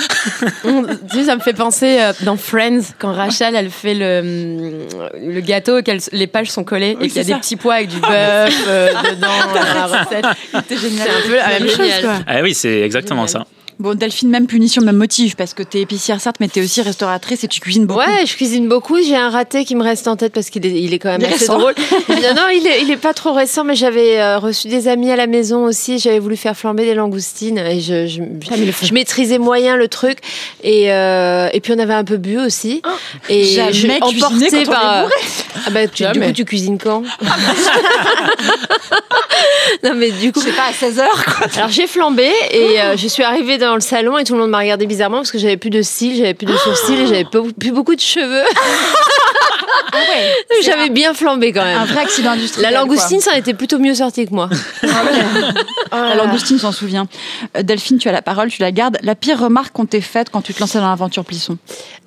[1.11, 5.31] Tu sais, ça me fait penser euh, dans Friends, quand Rachel, elle fait le, hum,
[5.33, 7.57] le gâteau, et qu'elle- les pages sont collées Oui, et qu'il y a des petits
[7.57, 10.27] pois avec du bœuf euh, dedans dans la recette.
[10.55, 11.09] C'était génial.
[11.09, 12.15] C'est un peu la même chose, quoi.
[12.27, 13.45] Ah oui, c'est exactement Génial.
[13.47, 13.51] ça.
[13.79, 17.45] Bon, Delphine, même punition, même motif, parce que t'es épicière, certes, mais t'es aussi restauratrice
[17.45, 18.01] et tu cuisines beaucoup.
[18.01, 18.97] Ouais, je cuisine beaucoup.
[19.03, 21.21] J'ai un raté qui me reste en tête parce qu'il est, il est quand même
[21.21, 21.59] Il assez récent.
[21.59, 21.75] drôle.
[22.09, 25.11] non, non, il est, il est pas trop récent, mais j'avais euh, reçu des amis
[25.11, 25.99] à la maison aussi.
[25.99, 28.23] J'avais voulu faire flamber des langoustines et je, je,
[28.83, 30.21] je maîtrisais moyen le truc.
[30.65, 32.81] Et, euh, et puis on avait un peu bu aussi.
[33.29, 35.05] et jamais je emporté quand on par.
[35.05, 35.11] est
[35.67, 37.03] Ah bah, tu- du coup, tu cuisines quand?
[39.83, 40.41] Non, mais du coup.
[40.41, 41.47] Je sais pas, à 16h, quoi.
[41.57, 44.51] Alors j'ai flambé et euh, je suis arrivée dans le salon et tout le monde
[44.51, 47.25] m'a regardé bizarrement parce que j'avais plus de cils, j'avais plus de sourcils j'avais
[47.59, 48.45] plus beaucoup de cheveux.
[50.65, 51.79] J'avais bien flambé quand même.
[51.79, 52.71] Un vrai accident industriel.
[52.71, 52.87] La quoi.
[52.87, 54.49] langoustine, ça en était plutôt mieux sorti que moi.
[55.93, 57.07] La langoustine s'en souvient.
[57.57, 58.99] Euh, Delphine, tu as la parole, tu la gardes.
[59.03, 61.57] La pire remarque qu'on t'ait faite quand tu te lançais dans l'aventure Plisson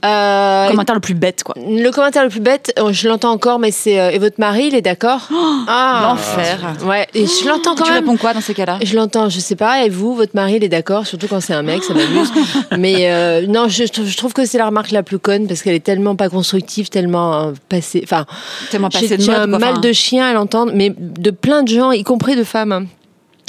[0.06, 1.56] Euh, Commentaire le plus bête, quoi.
[1.58, 4.66] le commentaire le plus bête, euh, je l'entends encore, mais c'est euh, et votre mari,
[4.68, 5.28] il est d'accord
[5.68, 6.60] Ah, L'enfer.
[6.84, 8.04] Ouais, et je l'entends quand Tu même.
[8.04, 8.78] réponds quoi dans ces cas-là?
[8.84, 11.54] Je l'entends, je sais pas, et vous, votre mari, il est d'accord, surtout quand c'est
[11.54, 12.32] un mec, ça m'amuse.
[12.78, 15.84] Mais euh, non, je trouve que c'est la remarque la plus conne parce qu'elle est
[15.84, 18.02] tellement pas constructive, tellement euh, passée.
[18.04, 18.26] Enfin,
[18.72, 19.36] Tellement passé de mode.
[19.36, 19.60] un quoi.
[19.60, 22.72] mal de chien à l'entendre, mais de plein de gens, y compris de femmes.
[22.72, 22.86] hein.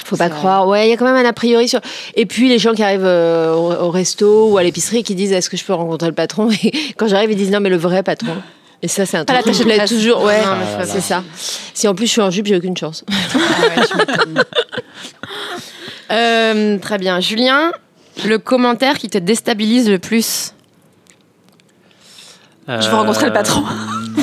[0.04, 0.66] Faut pas croire.
[0.66, 1.80] Ouais, il y a quand même un a priori sur.
[2.16, 5.30] Et puis les gens qui arrivent euh, au, au resto ou à l'épicerie qui disent
[5.32, 6.50] est-ce que je peux rencontrer le patron?
[6.64, 8.34] Et quand j'arrive, ils disent non, mais le vrai patron.
[8.82, 10.22] Et ça, c'est un truc qui plaît toujours.
[10.24, 10.40] Ouais,
[10.78, 11.22] mais c'est ça.
[11.74, 13.04] Si en plus je suis en jupe, j'ai aucune chance.
[13.34, 14.42] ah ouais.
[16.10, 17.20] Euh, très bien.
[17.20, 17.70] Julien,
[18.26, 20.54] le commentaire qui te déstabilise le plus?
[22.80, 23.64] Je veux rencontrer le patron.
[23.66, 24.20] Euh,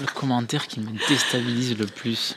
[0.00, 2.34] le commentaire qui me déstabilise le plus.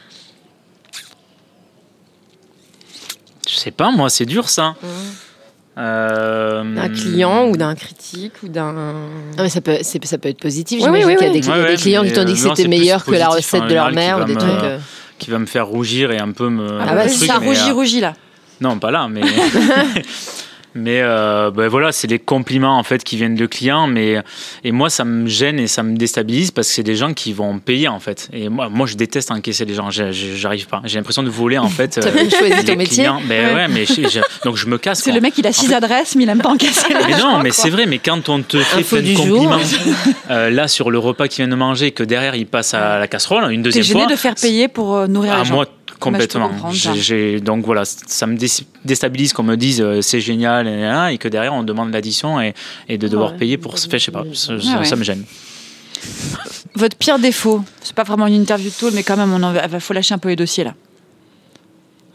[3.49, 4.75] Je sais pas, moi, c'est dur ça.
[5.77, 8.75] Euh, D'un client ou d'un critique ou d'un.
[9.37, 10.79] Ah, mais ça peut, c'est- ça peut être positif.
[10.79, 12.13] Oui, J'imagine oui, qu'il y a des, Ouais, il y a des ouais, clients qui
[12.13, 14.27] t'ont dit euh, que non, c'était meilleur que la recette de leur mère ou qui
[14.27, 14.51] des va trucs.
[14.53, 14.77] me- euh.
[15.19, 16.79] qui va me faire rougir et un peu me.
[16.81, 18.13] Ah bah, ça, mais, rougi, euh, rougi, là.
[18.59, 19.21] Non, pas là, mais.
[20.75, 24.17] mais euh, ben voilà, c'est les compliments en fait qui viennent de clients, mais
[24.63, 27.33] et moi ça me gêne et ça me déstabilise parce que c'est des gens qui
[27.33, 28.29] vont payer en fait.
[28.33, 30.81] Et moi, moi je déteste encaisser les gens, j'arrive pas.
[30.85, 31.87] J'ai l'impression de voler en fait.
[32.01, 33.03] T'as bien choisi ton métier.
[33.03, 33.21] clients.
[33.27, 35.01] Ben ouais, mais je- je- donc je me casse.
[35.01, 37.17] C'est le mec, il a six fait- adresses, mais il aime pas encaisser les Mais
[37.19, 39.57] non, mais c'est vrai, mais quand on te fait plein de compliments,
[40.29, 43.07] euh, là sur le repas qu'il vient de manger, que derrière il passe à la
[43.07, 44.11] casserole une T'es deuxième gêné fois.
[44.11, 45.55] de faire payer pour euh, nourrir À les gens.
[45.55, 45.65] moi,
[45.99, 46.71] complètement.
[46.73, 46.93] ça.
[46.93, 48.47] j'ai- donc voilà, ça me dé-
[48.85, 52.53] déstabilise qu'on me dise euh, c'est génial et, que derrière on demande l'addition et,
[52.89, 53.37] et de devoir Ouais.
[53.37, 55.23] payer pour se faire, je sais pas, ça, Ah ça- me gêne.
[56.75, 59.79] Votre pire défaut, c'est pas vraiment une interview de tout, mais quand même, on en
[59.79, 60.75] faut lâcher un peu les dossiers là.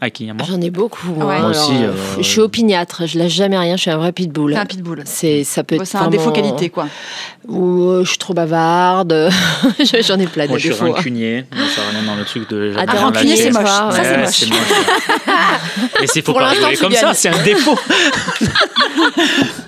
[0.03, 1.07] À qui à moi J'en ai beaucoup.
[1.13, 1.23] Ouais.
[1.23, 3.95] Moi, Moi aussi, euh, pff, Je suis opiniâtre, je lâche jamais rien, je suis un
[3.97, 4.51] vrai pitbull.
[4.53, 5.01] C'est un pitbull.
[5.05, 6.87] C'est ça peut Ouais, être C'est un défaut qualité, quoi.
[7.47, 9.29] Ou euh, je suis trop bavarde.
[10.01, 10.91] J'en ai plein de Moi je suis défauts.
[10.91, 12.73] rancunier, ça revient dans le truc de.
[12.77, 13.63] Ah, rancunier, c'est moche.
[13.63, 14.59] Ça, Ça, c'est moche.
[16.01, 17.79] Mais c'est faut Pour pas rigoler comme ça, c'est un défaut.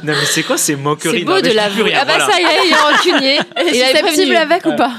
[0.03, 1.83] non mais c'est quoi ces moqueries C'est beau de l'avouer.
[1.91, 3.39] rien, Ah bah ça y est, il est rancunier.
[3.73, 4.35] Il prévenu.
[4.35, 4.91] avec ou pas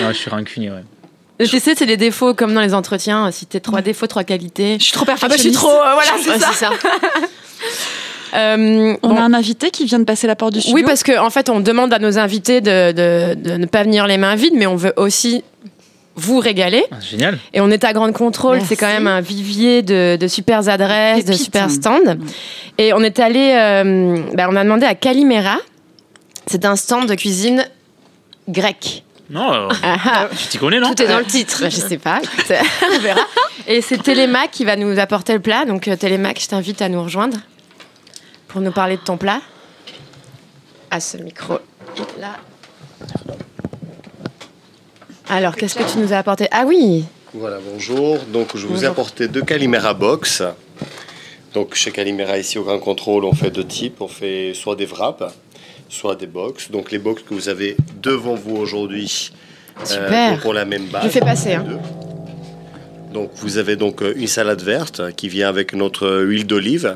[0.00, 0.84] Non, je suis rancunier, ouais.
[1.42, 3.30] Le TC, c'est les défauts comme dans les entretiens.
[3.32, 4.76] Si t'es trois défauts, trois qualités.
[4.78, 5.58] Je suis trop Ah bah, je perfectionniste.
[5.60, 5.76] suis trop.
[5.76, 6.70] euh, voilà, Ouais, c'est ça.
[8.34, 9.16] Euh, On bon.
[9.16, 10.74] a un invité qui vient de passer la porte du studio.
[10.74, 13.82] Oui, parce qu'en en fait, on demande à nos invités de, de- de ne pas
[13.82, 15.44] venir les mains vides, mais on veut aussi
[16.14, 16.82] vous régaler.
[16.90, 17.38] Ah, Génial.
[17.52, 21.26] Et on est à Grande Contrôle, c'est quand même un vivier de, de super adresses,
[21.26, 22.16] de super stands.
[22.78, 25.58] Et on est allé, euh, bah, on a demandé à Calimera.
[26.46, 27.66] C'est un stand de cuisine
[28.48, 29.04] grecque.
[29.32, 30.28] Non, euh, Ah, ah.
[30.36, 31.58] tu t'y connais, non Tout est dans le titre.
[31.62, 32.20] Bah, je sais pas,
[32.94, 33.22] on verra.
[33.66, 35.64] Et c'est Télémac qui va nous apporter le plat.
[35.64, 37.38] Donc euh, Télémac, je t'invite à nous rejoindre
[38.48, 39.40] pour nous parler de ton plat.
[40.90, 41.58] À ce micro
[42.20, 42.36] là.
[45.28, 46.46] Alors, qu'est-ce que tu nous as apporté?
[46.50, 48.18] Ah oui, Voilà, bonjour.
[48.28, 48.90] Donc, je vous ai Bonjour.
[48.90, 50.42] apporté deux Calimera Box.
[51.54, 54.00] Donc, chez Calimera, ici au Grand Contrôle, on fait deux types.
[54.02, 55.24] On fait soit des wraps,
[55.92, 56.70] soit des box.
[56.70, 59.30] Donc, les box que vous avez devant vous aujourd'hui,
[59.80, 60.44] euh, Super.
[60.46, 61.04] ont la même base.
[61.04, 61.64] Je fais passer, hein.
[63.12, 66.94] Donc, vous avez donc euh, une salade verte qui vient avec notre huile d'olive,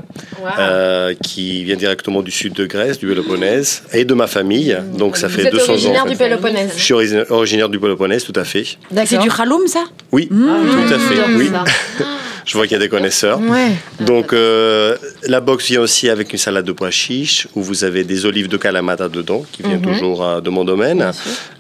[0.59, 4.75] euh, qui vient directement du sud de Grèce, du Péloponnèse, et de ma famille.
[4.97, 5.71] Donc, ça vous fait êtes 200 ans.
[5.73, 6.17] originaire du.
[6.17, 6.73] Péloponnèse.
[6.75, 8.65] Je suis origina- originaire du Péloponnèse, tout à fait.
[9.05, 9.85] C'est du raloum, ça?
[10.11, 10.47] Oui, Mmh.
[10.71, 11.35] tout à fait.
[11.37, 11.51] Oui.
[12.47, 13.41] Je vois qu'il y a des connaisseurs.
[13.41, 13.73] Ouais.
[14.01, 18.05] Donc, euh, la box vient aussi avec une salade de pois chiches où vous avez
[18.05, 19.83] des olives de Kalamata dedans, qui vient Mhm.
[19.93, 21.11] toujours euh, de mon domaine,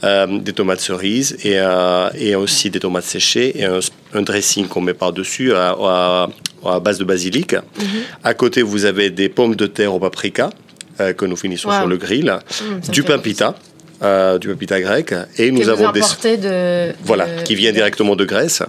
[0.04, 1.56] euh, des tomates cerises et,
[2.26, 3.80] et aussi des tomates séchées et un,
[4.14, 6.28] un dressing qu'on met par-dessus à, à-
[6.64, 7.52] à base de basilic.
[7.54, 7.60] Mhm.
[8.24, 10.50] À côté, vous avez des pommes de terre au paprika
[11.18, 11.74] que nous finissons Wow.
[11.80, 13.54] sur le grill, Mmh, ça du pain pita,
[14.02, 16.00] euh, du pain pita grec, et nous Que avons des
[16.36, 18.62] de, voilà, de- qui vient directement de Grèce.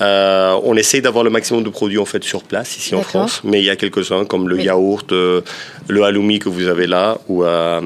[0.00, 3.02] Euh, on essaye d'avoir le maximum de produits en fait sur place ici en.
[3.02, 5.40] France, mais il y a quelques-uns comme le yaourt, euh,
[5.88, 7.42] le halloumi que vous avez là, ou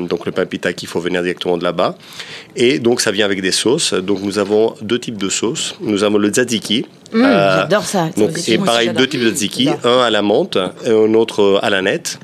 [0.09, 1.97] donc le pain pita qu'il faut venir directement de là-bas.
[2.57, 3.95] Et donc ça vient avec des sauces.
[3.95, 5.75] Donc nous avons deux types de sauces.
[5.81, 6.85] Nous avons le tzatziki.
[7.13, 8.09] Mmh, J'adore ça.
[8.17, 11.71] donc, et pareil, deux types de tzatziki, un à la menthe et un autre à
[11.71, 12.19] la nette.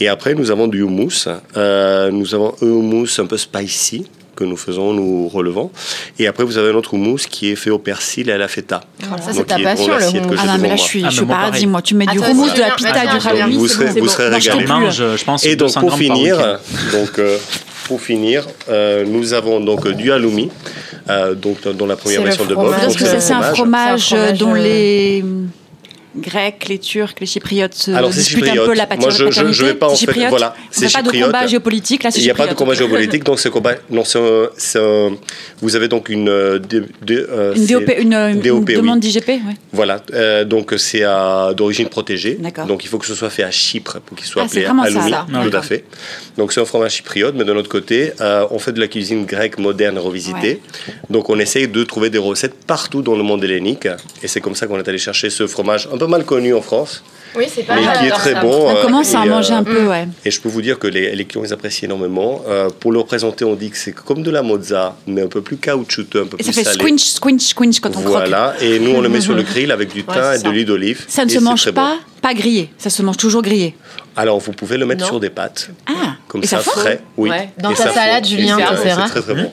[0.00, 1.26] Et après, nous avons du houmous.
[1.56, 5.70] Euh, nous avons un houmous un peu spicy que nous faisons, nous relevons.
[6.18, 8.48] Et après, vous avez un autre houmous qui est fait au persil et à la
[8.48, 8.82] feta.
[9.00, 10.34] Ça, c'est ta passion, le houmous.
[10.38, 11.66] Ah non, mais là, je suis, Ah, je suis paradis, pareil.
[11.66, 11.80] moi.
[11.80, 13.56] Tu mets Ah, du houmous, de la pita, du raloumi.
[13.56, 14.28] Vous serez- vous serez
[14.66, 16.58] Moi, je pense, Et donc 200 pour finir,
[16.92, 17.38] donc euh,
[17.86, 20.50] pour finir, euh, nous avons donc euh, du halloumi,
[21.08, 22.76] euh, donc dans- la première version de bœuf.
[22.78, 24.14] Parce que c'est ça, le c'est un fromage.
[24.38, 25.24] dont euh, les
[26.18, 29.24] Grecs, les Turcs, les Chypriotes se Alors, disputent un peu la Moi, paternité.
[29.30, 32.10] je- je- je vais pas en fait- voilà, On fait pas de combat géopolitique, là
[32.16, 33.74] Il n'y a pas de combat géopolitique, donc c'est combat.
[33.90, 34.18] Non, c'est
[34.56, 35.12] c'est un-
[35.60, 36.28] Vous avez donc une.
[36.28, 36.58] euh,
[37.10, 38.76] euh, Une, DOP, une, une DOP, oui.
[38.76, 39.40] demande d'IGP ouais.
[39.72, 41.02] Voilà, euh, donc c'est
[41.56, 42.38] d'origine protégée.
[42.66, 44.86] Donc il faut que ce soit fait à Chypre pour qu'il soit Ah, c'est appelé
[44.88, 45.50] halloumi.
[45.50, 45.84] Tout à fait.
[46.38, 49.24] Donc c'est un fromage chypriote, mais de l'autre côté, euh, on fait de la cuisine
[49.26, 50.60] grecque moderne revisitée.
[51.10, 53.86] Donc on essaye de trouver des recettes partout dans le monde hellénique.
[54.22, 56.60] Et c'est comme ça qu'on est allé chercher ce fromage un peu mal connu en
[56.62, 57.02] France,
[57.36, 58.40] Oui, c'est pas mais mal, qui est très ça.
[58.40, 58.68] bon.
[58.70, 60.08] On euh, commence à en et, manger euh, un peu, ouais.
[60.24, 62.42] Et je peux vous dire que les, les clients ils apprécient énormément.
[62.48, 65.42] Euh, pour le représenter, on dit que c'est comme de la mozza, mais un peu
[65.42, 66.78] plus caoutchouteux, un peu Et ça plus fait salé.
[66.78, 68.06] squinch, squinch, squinch quand on croque.
[68.06, 70.48] Voilà, et nous on le met sur le grill avec du thym et de ça.
[70.50, 71.04] l'huile d'olive.
[71.08, 71.72] Ça ne se mange bon.
[71.74, 72.70] pas, pas grillé.
[72.78, 73.74] Ça se mange toujours grillé.
[74.16, 75.08] Alors vous pouvez le mettre Non.
[75.08, 77.00] sur des pâtes, Ah, comme et ça, frais.
[77.18, 77.28] Oui.
[77.28, 77.50] Ouais.
[77.58, 78.24] Dans Et ta ça salade.
[78.24, 79.50] Julien, ça, c'est très très bon.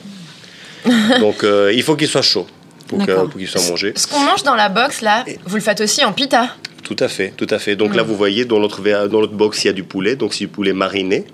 [1.20, 2.46] Donc euh, il faut qu'il soit chaud
[2.88, 3.28] pour que- D'accord.
[3.30, 3.92] pour qu'il soit mangé.
[3.96, 6.54] Ce qu'on mange dans la box, là, vous le faites aussi en pita.
[6.82, 7.76] Tout à fait, tout à fait.
[7.76, 7.96] Donc Mm.
[7.96, 10.16] là, vous voyez, dans notre, dans notre box, il y a du poulet.
[10.16, 11.24] Donc, c'est du poulet mariné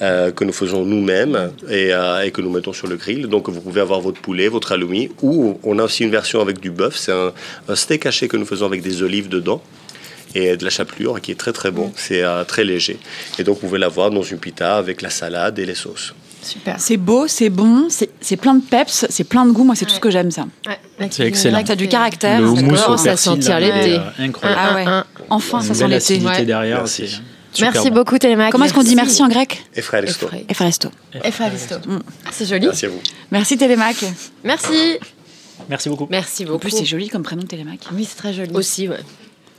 [0.00, 3.26] euh, que nous faisons nous-mêmes et, euh, et que nous mettons sur le grill.
[3.26, 5.10] Donc, vous pouvez avoir votre poulet, votre halloumi.
[5.22, 6.96] Ou on a aussi une version avec du bœuf.
[6.96, 7.32] C'est un,
[7.68, 9.60] un steak haché que nous faisons avec des olives dedans
[10.36, 11.74] et de la chapelure qui est très très Mm.
[11.74, 11.92] bon.
[11.96, 12.96] C'est euh, très léger.
[13.40, 16.14] Et donc, vous pouvez l'avoir dans une pita avec la salade et les sauces.
[16.42, 16.76] Super.
[16.80, 19.64] C'est beau, c'est bon, c'est plein de peps, c'est plein de goût.
[19.64, 20.46] Moi, c'est tout ce que j'aime, ça.
[21.10, 21.64] C'est excellent.
[21.64, 22.40] Ça a du caractère.
[22.40, 23.96] Le houmous commence au à sentir l'été.
[23.96, 24.60] euh, incroyable.
[24.86, 25.24] Ah ouais.
[25.30, 26.18] Enfin, ça sent l'été.
[26.20, 26.44] Ouais.
[26.44, 26.78] derrière.
[26.78, 27.06] Merci.
[27.52, 27.96] super Merci bon.
[27.96, 28.50] beaucoup, Télémac.
[28.50, 30.26] Comment est-ce qu'on dit merci en grec Lesto.
[30.26, 30.44] Effray.
[30.48, 30.88] Efraesto.
[31.22, 31.74] Efravisto.
[32.30, 32.66] C'est joli.
[32.66, 33.00] Merci à vous.
[33.30, 33.96] Merci Télémac.
[34.42, 34.98] Merci.
[35.68, 36.06] Merci beaucoup.
[36.10, 36.58] Merci En beaucoup.
[36.58, 37.78] plus, c'est joli comme prénom Télémac.
[37.92, 38.50] Oui, c'est très joli.
[38.54, 38.98] Aussi, ouais.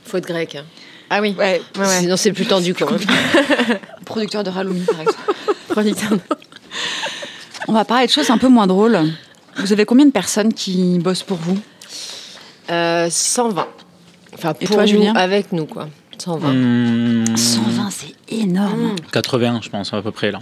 [0.04, 0.56] Faute grecque.
[0.56, 0.64] hein.
[1.08, 1.34] Ah oui.
[1.38, 1.98] Ouais, Ouais, ouais.
[2.00, 3.00] Sinon, c'est plus tendu quand même.
[4.04, 5.18] producteur de halloumi, par exemple.
[5.68, 6.10] Producteur.
[7.68, 8.98] On va parler de choses un peu moins drôles.
[9.56, 11.58] Vous avez combien de personnes qui bossent pour vous?
[12.70, 13.66] Euh, 120.
[14.34, 15.14] Enfin, Et pour toi, nous, Julien?
[15.14, 15.88] avec nous, quoi.
[16.18, 16.48] 120.
[16.48, 18.96] Hum, 120, c'est énorme.
[19.12, 20.40] 80, je pense, à peu près là.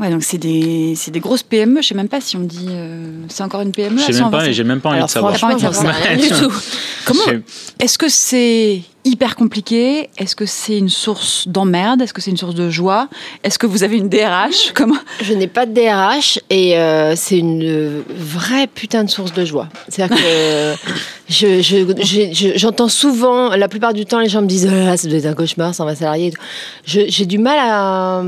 [0.00, 1.80] Ouais, donc c'est des, c'est des grosses PME.
[1.80, 2.66] Je sais même pas si on dit.
[2.70, 3.96] euh, c'est encore une PME.
[3.98, 5.36] Je sais même 120, pas et j'ai même pas envie Alors de savoir.
[5.36, 6.52] franchement, j'en sais rien du tout.
[7.06, 7.38] Comment Je-
[7.78, 10.08] Est-ce que c'est hyper compliqué?
[10.18, 12.02] Est-ce que c'est une source d'emmerde?
[12.02, 13.08] Est-ce que c'est une source de joie?
[13.44, 17.38] Est-ce que vous avez une DRH Comment Je n'ai pas de DRH et euh, c'est
[17.38, 19.68] une euh, vraie putain de source de joie.
[19.88, 20.74] C'est-à-dire que
[21.28, 24.84] je- je- je- j'entends souvent, la plupart du temps, les gens me disent oh là
[24.86, 26.28] là, ça doit être un cauchemar, ça va salarié.
[26.28, 26.40] et tout.
[26.84, 28.22] Je- J'ai du mal à.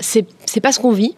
[0.00, 1.16] C'est c'est pas ce qu'on vit.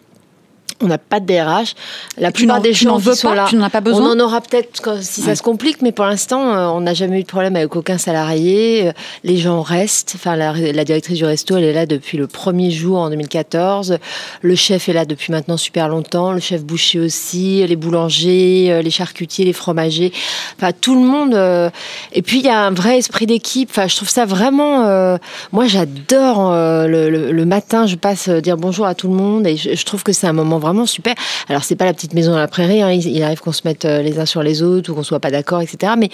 [0.81, 1.73] On n'a pas de DRH.
[2.17, 4.19] La plupart des gens qui sont pas là, Tu n'en as pas on besoin en
[4.19, 5.35] aura peut-être si ça Ouais.
[5.35, 8.87] se complique, mais pour l'instant, euh, on n'a jamais eu de problème avec aucun salarié.
[8.89, 8.91] Euh,
[9.23, 10.11] Les gens restent.
[10.15, 13.99] Enfin, la, la directrice du resto, elle est là depuis le premier jour en 2014.
[14.41, 16.33] Le chef est là depuis maintenant super longtemps.
[16.33, 17.65] Le chef boucher aussi.
[17.65, 20.11] Les boulangers, euh, les charcutiers, les fromagers.
[20.57, 21.71] Enfin, tout le monde.
[22.11, 23.69] Et puis, il y a un vrai esprit d'équipe.
[23.71, 24.85] Enfin, je trouve ça vraiment.
[24.87, 25.17] euh,
[25.53, 27.85] Moi, j'adore le, le- le matin.
[27.87, 30.33] Je passe dire bonjour à tout le monde et je, je trouve que c'est un
[30.33, 31.13] moment vraiment super.
[31.49, 32.81] Alors, c'est pas la petite maison dans la prairie.
[32.81, 32.91] hein.
[32.91, 35.31] Il, arrive qu'on se mette euh, les uns sur les autres ou qu'on soit pas
[35.31, 35.93] d'accord, etc.
[35.97, 36.09] Mais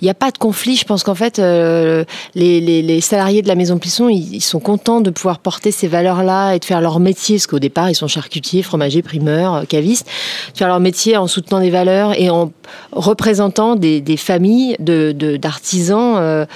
[0.00, 0.76] il n'y a pas de conflit.
[0.76, 2.04] Je pense qu'en fait, euh,
[2.34, 6.54] les, salariés de la maison Plisson, ils, ils sont contents de pouvoir porter ces valeurs-là
[6.54, 7.36] et de faire leur métier.
[7.36, 10.06] Parce qu'au départ, ils sont charcutiers, fromagers, primeurs, euh, cavistes.
[10.52, 12.52] De faire leur métier en soutenant des valeurs et en
[12.92, 16.16] représentant des, familles de- de- d'artisans.
[16.18, 16.46] euh,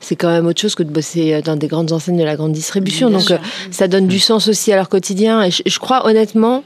[0.00, 2.52] c'est quand même autre chose que de bosser dans des grandes enseignes de la grande
[2.52, 3.08] distribution.
[3.08, 3.36] Bien Donc, sûr.
[3.36, 5.42] euh, ça donne du sens aussi à leur quotidien.
[5.42, 6.64] Et je, je crois honnêtement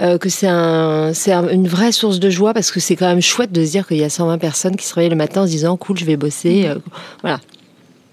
[0.00, 3.06] euh, que c'est un, c'est un- une vraie source de joie parce que c'est quand
[3.06, 5.42] même chouette de se dire qu'il y a 120 personnes qui se réveillent le matin
[5.42, 6.66] en se disant cool, je vais bosser.
[6.66, 6.74] Euh,
[7.22, 7.40] voilà.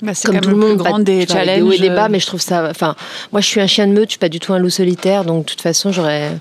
[0.01, 1.61] Bah, c'est Comme quand tout le monde, pas grand de- des challenges.
[1.63, 2.67] hauts et des bas, mais je trouve ça.
[2.69, 2.95] Enfin,
[3.31, 5.23] moi, je suis un chien de meute, je suis pas du tout un loup solitaire,
[5.25, 6.31] donc de toute façon, j'aurais.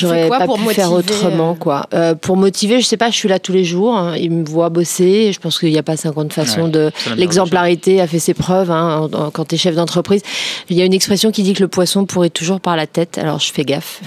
[0.00, 1.86] J'aurais pas pour pu faire autrement, euh quoi.
[1.94, 3.96] Euh, pour motiver, je sais pas, je suis là tous les jours.
[3.96, 5.32] hein, ils me voient bosser.
[5.32, 6.90] Je pense qu'il n'y a pas 50 façons Ouais, de.
[7.16, 10.22] L'exemplarité a fait ses preuves hein, en- en- quand tu es chef d'entreprise.
[10.70, 13.18] Il y a une expression qui dit que le poisson pourrit toujours par la tête.
[13.18, 14.00] Alors je fais gaffe.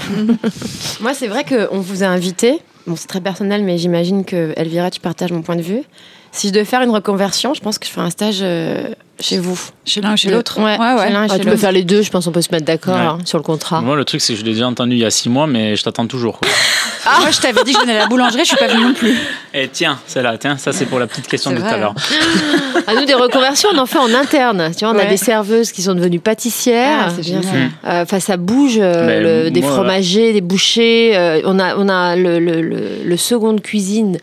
[1.02, 2.60] Moi, c'est vrai qu'on vous a invité.
[2.88, 5.84] Bon, c'est très personnel, mais j'imagine que Elvira, tu partages mon point de vue.
[6.32, 8.84] Si je devais faire une reconversion, je pense que je ferais un stage euh,
[9.20, 9.60] chez vous.
[9.86, 10.60] Chez l'un ou chez l'autre.
[10.62, 11.60] Ouais, chez l'un et Ah, chez tu peux l'autre.
[11.62, 12.02] faire les deux.
[12.02, 13.02] Je pense qu'on peut se mettre d'accord Ouais.
[13.02, 13.82] hein, sur le contrat.
[13.82, 15.76] Moi, le truc, c'est que je l'ai déjà entendu il y a six mois, mais
[15.76, 16.40] je t'attends toujours.
[16.40, 16.50] quoi.
[17.20, 18.94] Moi, je t'avais dit que je venais à la boulangerie, je suis pas venue non
[18.94, 19.18] plus.
[19.54, 21.78] Et tiens, celle-là, tiens, ça c'est pour la petite question C'est de tout vrai, à
[21.80, 21.96] l'heure.
[22.88, 24.72] À nous, des reconversions, on en fait en interne.
[24.76, 25.08] Tu vois, on a Ouais.
[25.10, 27.06] des serveuses qui sont devenues pâtissières.
[27.08, 27.50] Ah, c'est bien ça.
[27.88, 28.78] Euh, Enfin, ça bouge.
[28.80, 31.16] euh, Mais le- des moi, fromagers, des bouchers.
[31.16, 34.18] euh, on a, on a le, le, le, le second de cuisine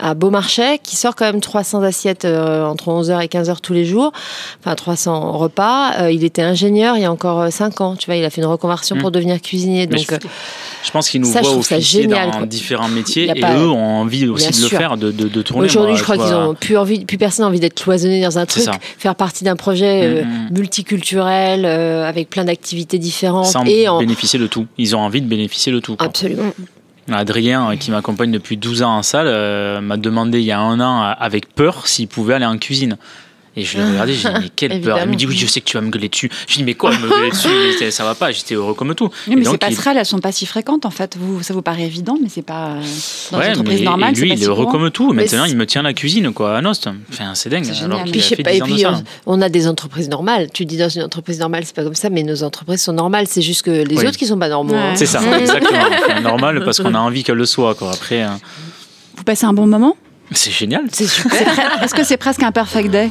[0.00, 3.84] à Beaumarchais, qui sort quand même 300 assiettes euh, entre 11h et 15h tous les
[3.84, 4.12] jours,
[4.60, 5.92] enfin 300 repas.
[6.00, 8.40] Euh, il était ingénieur il y a encore 5 ans, tu vois, il a fait
[8.40, 9.86] une reconversion pour devenir cuisinier.
[9.86, 10.18] Mais Donc, je- euh,
[10.84, 12.46] Je pense qu'ils nous Ça, ça officier génial, dans quoi.
[12.46, 15.64] différents métiers et pas- eux ont envie aussi de le faire, de, de, de tourner.
[15.66, 18.46] Aujourd'hui, je crois qu'ils ont plus envie, plus personne n'a envie d'être cloisonné dans un
[18.46, 18.64] truc,
[18.98, 20.58] faire partie d'un projet euh, Mm, mm.
[20.58, 24.66] multiculturel euh, avec plein d'activités différentes sans et en bénéficier de tout.
[24.78, 25.96] Ils ont envie de bénéficier de tout.
[25.96, 26.06] quoi.
[26.06, 26.52] absolument.
[27.10, 30.60] Adrien, euh, qui m'accompagne depuis 12 ans en salle, euh, m'a demandé il y a
[30.60, 32.96] un an, euh, avec peur, s'il pouvait aller en cuisine.
[33.54, 34.98] Et je l'ai regardé, j'ai dit, mais quelle peur.
[35.02, 36.30] Il me dit, oui, je sais que tu vas me gueuler dessus.
[36.48, 37.48] Je dis, mais quoi, me gueuler dessus?
[37.80, 39.10] Mais Ça va pas, j'étais heureux comme tout.
[39.28, 41.16] Oui, mais donc, ces il- passerelles, elles sont pas si fréquentes en fait.
[41.20, 42.76] Vous, ça vous paraît évident, mais c'est pas
[43.30, 44.12] dans Ouais, une entreprise mais- normale.
[44.12, 44.78] et c'est lui, pas il si est heureux courant.
[44.78, 45.12] comme tout.
[45.12, 46.88] Mais Maintenant, il me tient la cuisine, quoi, à Nost.
[47.10, 47.66] Enfin, c'est dingue.
[47.84, 49.02] Alors Puis, je a sais fait pas, 10 et puis ça.
[49.26, 50.48] on, on a des entreprises normales.
[50.54, 53.26] Tu dis dans une entreprise normale, c'est pas comme ça, mais nos entreprises sont normales.
[53.28, 54.06] C'est juste que les Oui.
[54.06, 54.72] autres qui sont pas normaux.
[54.72, 54.78] Ouais.
[54.78, 54.92] hein.
[54.96, 56.20] C'est ça, exactement.
[56.22, 57.90] Normal parce qu'on a envie qu'elle le soit, quoi.
[57.92, 58.28] Après, euh,
[59.18, 59.94] Vous passez un bon moment?
[60.30, 60.84] C'est génial.
[60.90, 61.42] C'est super.
[61.82, 63.10] Est-ce que c'est presque un perfect day?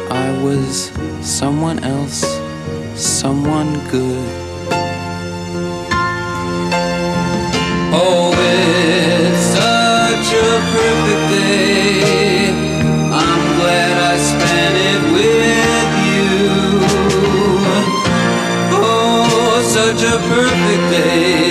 [0.41, 2.25] was someone else,
[2.95, 4.27] someone good.
[7.93, 12.49] Oh, it's such a perfect day.
[13.23, 16.29] I'm glad I spent it with you.
[18.73, 21.50] Oh, such a perfect day.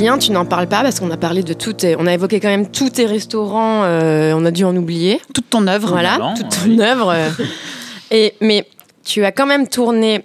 [0.00, 1.74] Julien, tu n'en parles pas parce qu'on a parlé de tout.
[1.74, 3.82] tes- On a évoqué quand même tous tes restaurants.
[3.84, 5.20] euh, on a dû en oublier.
[5.34, 5.88] Toute ton œuvre.
[5.90, 6.78] Voilà, toute oui.
[6.78, 7.14] ton œuvre.
[8.10, 8.66] Et mais
[9.04, 10.24] tu as quand même tourné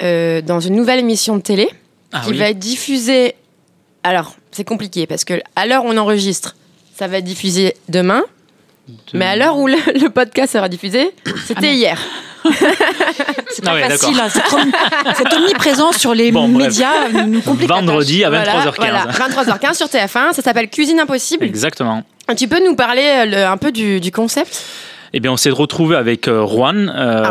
[0.00, 1.68] euh, dans une nouvelle émission de télé
[2.12, 2.38] Ah qui oui.
[2.38, 3.34] va être diffusée.
[4.04, 6.54] Alors, c'est compliqué parce que à l'heure où on enregistre,
[6.96, 8.22] ça va être diffusé demain.
[8.86, 11.10] De- Mais à l'heure où le, le podcast sera diffusé,
[11.48, 11.98] c'était Ah, mais- hier.
[13.50, 14.18] C'est pas ouais, facile.
[14.20, 14.28] hein.
[14.28, 14.72] Cette, om-
[15.16, 16.66] cette omniprésence sur les Bon, bref.
[16.68, 18.74] médias nous complique Vendredi à Voilà, 23h15.
[18.78, 21.44] voilà, 23h15 sur TF1, ça s'appelle Cuisine Impossible.
[21.44, 22.02] Exactement.
[22.36, 24.62] Tu peux nous parler euh, le- un peu du, du concept?
[25.12, 27.22] Eh bien, on s'est retrouvé avec euh, Juan euh,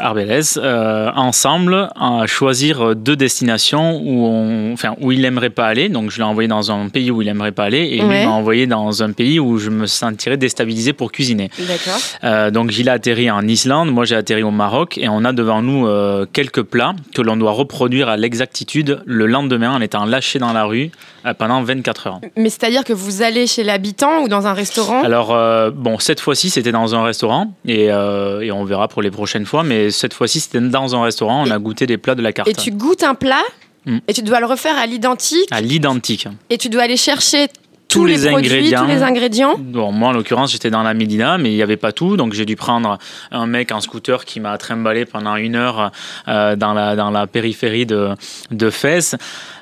[0.00, 0.58] Arbelez.
[0.58, 5.88] Euh, ensemble à choisir deux destinations où, on, enfin, où il n'aimerait pas aller.
[5.88, 8.26] Donc, je l'ai envoyé dans un pays où il n'aimerait pas aller et lui Ouais.
[8.26, 11.50] m'a envoyé dans un pays où je me sentirais déstabilisé pour cuisiner.
[11.58, 12.00] D'accord.
[12.24, 15.32] Euh, donc, il a atterri en Islande, moi j'ai atterri au Maroc et on a
[15.32, 20.04] devant nous euh, quelques plats que l'on doit reproduire à l'exactitude le lendemain en étant
[20.04, 22.20] lâché dans la rue euh, pendant 24 heures.
[22.36, 26.20] Mais c'est-à-dire que vous allez chez l'habitant ou dans un restaurant Alors, euh, bon, cette
[26.20, 29.90] fois-ci, c'était dans un restaurant et, euh, et on verra pour les prochaines fois, mais
[29.90, 31.44] cette fois-ci, c'était dans un restaurant.
[31.46, 32.48] On a goûté des plats de la carte.
[32.48, 33.42] et tu goûtes un plat
[33.84, 33.98] Mm.
[34.06, 36.28] et tu dois le refaire à l'identique À l'identique.
[36.50, 37.48] et tu dois aller chercher
[37.92, 38.80] tous, les, les produits, ingrédients.
[38.82, 39.54] tous les ingrédients.
[39.58, 42.16] Bon, moi, en l'occurrence, j'étais dans la Médina, mais il n'y avait pas tout.
[42.16, 42.98] Donc, j'ai dû prendre
[43.30, 45.92] un mec en scooter qui m'a trimballé pendant une heure
[46.28, 48.10] euh, dans, la, dans la périphérie de,
[48.50, 49.14] de Fès.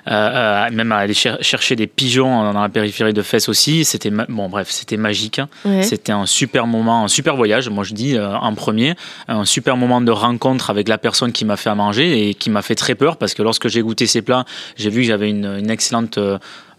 [0.08, 3.84] Euh, euh, même à aller cher- chercher des pigeons dans la périphérie de Fès aussi.
[3.84, 5.40] C'était bon, bref, c'était magique.
[5.66, 5.82] Ouais.
[5.82, 7.68] C'était un super moment, un super voyage.
[7.68, 8.94] Moi, je dis euh, en premier,
[9.28, 12.48] un super moment de rencontre avec la personne qui m'a fait à manger et qui
[12.48, 15.28] m'a fait très peur parce que lorsque j'ai goûté ces plats, j'ai vu que j'avais
[15.28, 16.18] une, une excellente,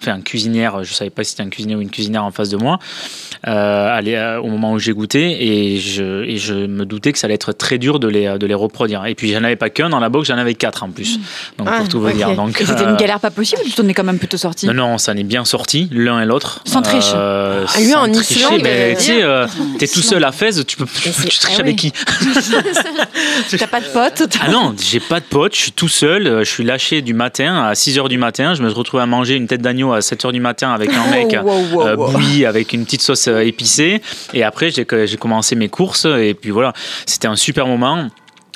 [0.01, 0.83] enfin, une cuisinière.
[0.83, 2.79] Je savais pas si c'était un cuisinier ou une cuisinière en face de moi.
[3.47, 7.25] Euh, euh, au moment où j'ai goûté et je, et je me doutais que ça
[7.27, 9.05] allait être très dur de les, de les reproduire.
[9.05, 11.19] Et puis, j'en avais pas qu'un dans la box, j'en avais quatre en plus.
[11.57, 12.15] Donc, Ah, pour tout vous ok.
[12.15, 12.35] dire.
[12.35, 14.67] Donc, Et c'était euh, une galère pas possible, tu t'en es quand même plutôt sorti.
[14.67, 16.61] non, non, ça n'est bien sorti, l'un et l'autre.
[16.65, 17.11] Sans triche.
[17.15, 19.47] Euh, Ah, lui, sans en tricher, Islande, mais euh, tu sais, euh,
[19.79, 21.91] t'es tout seul à Fès, tu peux tu triches ah avec oui.
[21.91, 21.91] qui
[23.57, 26.43] T'as pas de potes Ah non, j'ai pas de potes, je suis tout seul, euh,
[26.43, 29.47] je suis lâché du matin à 6h du matin, je me retrouve à manger une
[29.47, 32.11] tête d'agneau à 7h du matin avec un mec wow, wow, euh, wow.
[32.11, 34.01] bouilli avec une petite sauce euh, épicée
[34.33, 36.73] et après j'ai commencé mes courses et puis voilà,
[37.05, 38.07] c'était un super moment.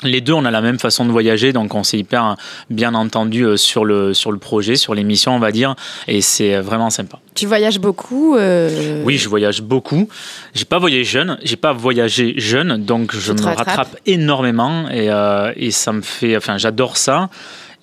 [0.02, 2.36] Les deux, on a la même façon de voyager, donc on s'est hyper
[2.68, 5.74] bien entendu euh, sur le, sur le projet, sur l'émission, on va dire,
[6.06, 7.18] et c'est vraiment sympa.
[7.34, 8.36] Tu voyages beaucoup.
[8.36, 10.06] euh, Oui, je voyage beaucoup.
[10.54, 15.52] J'ai pas voyagé jeune, j'ai pas voyagé jeune, donc je me rattrape énormément et, euh,
[15.56, 17.30] et ça me fait, enfin, j'adore ça.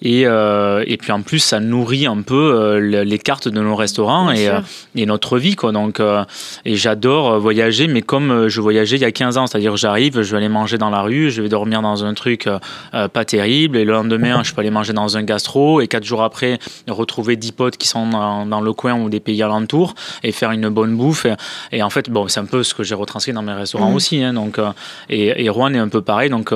[0.01, 3.61] Et, euh, et puis en plus, ça nourrit un peu euh, le- les cartes de
[3.61, 4.59] nos restaurants et, euh,
[4.95, 5.55] et notre vie.
[5.55, 5.71] Quoi.
[5.71, 6.01] Donc,
[6.65, 10.31] et j'adore voyager, mais comme je voyageais il y a 15 ans, c'est-à-dire j'arrive, je
[10.31, 12.49] vais aller manger dans la rue, je vais dormir dans un truc
[12.91, 16.23] pas terrible, et le lendemain, je peux aller manger dans un gastro, et quatre jours
[16.23, 20.31] après, retrouver 10 potes qui sont dans, dans le coin ou des pays alentours, et
[20.31, 21.25] faire une bonne bouffe.
[21.25, 23.89] Et, et en fait, bon, c'est un peu ce que j'ai retranscrit dans mes restaurants
[23.89, 23.95] Mhm.
[23.95, 24.21] aussi.
[24.23, 24.59] hein, donc,
[25.09, 26.51] et, et Rouen est un peu pareil, donc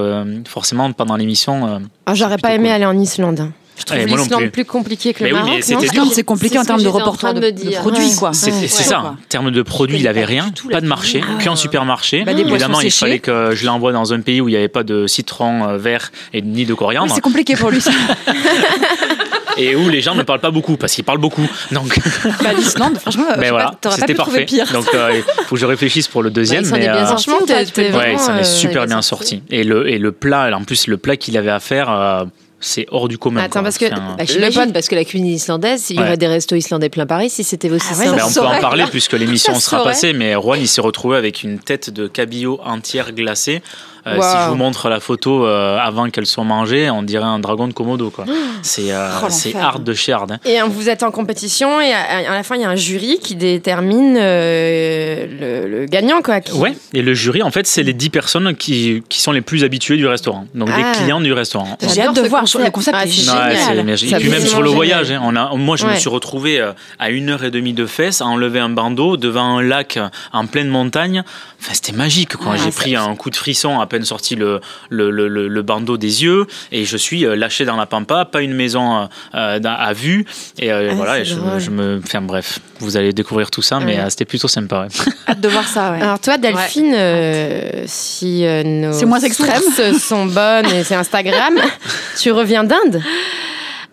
[0.48, 1.82] forcément, pendant l'émission...
[2.06, 2.74] Ah, J'aurais pas aimé cool.
[2.76, 3.37] aller en Islande.
[3.80, 4.50] Je trouve Eh, l'Islande plus.
[4.50, 5.64] plus compliqué que le Mais oui, Maroc.
[5.70, 5.76] mais.
[5.76, 8.30] L'Islande, c'est compliqué en termes de reportage de, de produits, Ouais.
[8.34, 8.62] C'est Ouais.
[8.62, 8.68] Ouais.
[8.68, 9.00] ça.
[9.02, 11.56] En termes de produits, il connais avait pas rien, tout pas de marché, Ah.
[11.56, 12.24] supermarché.
[12.24, 14.82] Bah, Évidemment, il fallait que je l'envoie dans un pays où il n'y avait pas
[14.84, 17.14] de citron euh, vert et ni de Oui, coriandre.
[17.14, 17.80] c'est compliqué pour lui.
[17.80, 17.92] ça.
[19.58, 21.48] et où les gens ne parlent pas beaucoup parce qu'ils parlent beaucoup.
[21.72, 22.00] Donc,
[22.44, 24.56] bah, l'Islande, franchement, mais pas, voilà, t'aurais pas c'était pu trouver parfait.
[24.66, 24.72] pire.
[24.74, 26.64] Donc, euh, il faut que je réfléchisse pour le deuxième.
[26.64, 27.30] Bah, il mais, bien euh, sorti.
[27.30, 28.86] Franchement, ou pas, t'es tu peux t'es le dire ouais, vraiment, ça euh, est super
[28.86, 29.36] bien bien sorti.
[29.38, 29.44] sorti.
[29.52, 32.26] Et le, et le plat, en plus, le plat qu'il avait à faire, euh,
[32.68, 33.42] c'est hors du commun.
[33.42, 33.64] Attends, quoi.
[33.64, 36.06] parce que- un- Bah, Le parce que la cuisine islandaise, il y Ouais.
[36.06, 38.18] aurait des restos islandais plein Paris si c'était aussi Ah ouais, simple.
[38.18, 39.92] Ben, on peut en parler puisque l'émission sera saurait.
[39.92, 43.62] passée, mais Juan il s'est retrouvé avec une tête de cabillaud entière glacée.
[44.08, 44.24] Euh, Wow.
[44.24, 47.68] Si je vous montre la photo euh, avant qu'elle soit mangée, on dirait un dragon
[47.68, 48.10] de Komodo.
[48.10, 48.26] quoi.
[48.64, 50.32] C'est euh, Oh, c'est hard de chez hard.
[50.34, 50.40] hein.
[50.46, 52.76] Et euh, vous êtes en compétition et à, à la fin il y a un
[52.76, 56.42] jury qui détermine euh, le, le gagnant quoi.
[56.42, 59.42] qui- Ouais, et le jury, en fait, c'est les 10 personnes qui, qui sont les
[59.42, 60.46] plus habituées du restaurant.
[60.56, 60.78] Donc Ah.
[60.94, 61.78] des clients du restaurant.
[61.94, 62.42] J'ai hâte de voir.
[62.42, 62.66] concept.
[62.66, 63.98] Le concept Ah, est c'est Ouais, génial.
[63.98, 66.60] c'est Et puis même sur le voyage, hein, on a, moi je me suis retrouvé
[66.60, 70.00] euh, à une heure et demie de fesses à enlever un bandeau devant un lac
[70.34, 71.24] en pleine montagne.
[71.62, 72.36] Enfin, c'était magique.
[72.36, 72.54] Quoi.
[72.56, 75.62] Ah, J'ai pris un coup de frisson à peine sorti le, le, le, le- le
[75.62, 79.06] bandeau des yeux et je suis euh, lâché dans la pampa, pas une maison euh,
[79.36, 80.26] euh, à vue.
[80.60, 82.00] Et euh, Ah, voilà, et je, me.
[82.04, 84.00] Enfin bref, vous allez découvrir tout ça, mais Ouais.
[84.04, 84.82] euh, c'était plutôt sympa.
[84.82, 84.88] ouais.
[85.28, 86.02] Hâte de voir ça, ouais.
[86.02, 89.62] Alors toi Delphine, euh, si euh, nos C'est moins extrême.
[90.00, 91.56] sont bonnes et c'est Instagram,
[92.20, 93.02] tu reviens d'Inde?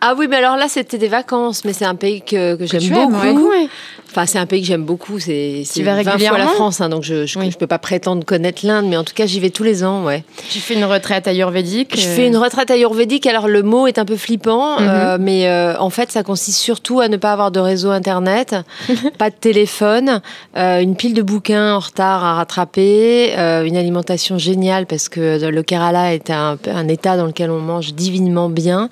[0.07, 2.87] Ah oui, mais alors là, c'était des vacances, mais c'est un pays que, que j'aime
[2.91, 3.25] beaucoup.
[3.25, 3.69] aimes, ouais.
[4.17, 5.19] Enfin, c'est un pays que j'aime beaucoup.
[5.19, 7.51] C'est c'est vas 20 fois la France, hein, donc je Oui.
[7.51, 10.05] je peux pas prétendre connaître l'Inde, mais en tout cas, j'y vais tous les ans,
[10.05, 10.23] ouais.
[10.51, 11.99] Tu fais une retraite ayurvédique.
[11.99, 13.27] Je euh, fais une retraite ayurvédique.
[13.27, 14.87] Alors le mot est un peu flippant, Mhm.
[14.89, 18.55] euh, mais euh, en fait, ça consiste surtout à ne pas avoir de réseau internet,
[19.19, 20.21] pas de téléphone,
[20.55, 23.35] une pile de bouquins en retard à rattraper,
[23.67, 27.95] une alimentation géniale parce que le Kerala est un, un état dans lequel on mange
[27.95, 28.91] divinement bien,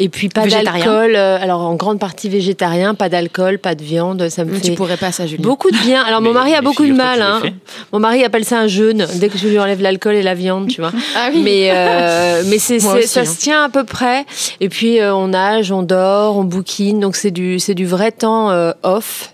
[0.00, 1.14] et puis pas d'alcool.
[1.14, 4.28] alors en grande partie végétarien, pas d'alcool, pas de viande.
[4.28, 5.42] Ça me Mais fait tu pourrais pas ça, Julien.
[5.42, 6.02] beaucoup de bien.
[6.02, 7.42] Alors mon Mais- mari a mais beaucoup de figure-toi mal.
[7.42, 7.52] que Hein.
[7.92, 10.68] Mon mari appelle ça un jeûne dès que je lui enlève l'alcool et la viande,
[10.68, 10.92] tu vois.
[11.16, 11.40] Ah oui.
[11.44, 13.24] Mais euh, mais c'est Moi c'est- aussi, ça hein.
[13.24, 14.24] se tient à peu près.
[14.60, 17.00] Et puis euh, on nage, on dort, on bouquine.
[17.00, 19.32] Donc c'est du c'est du vrai temps euh, off.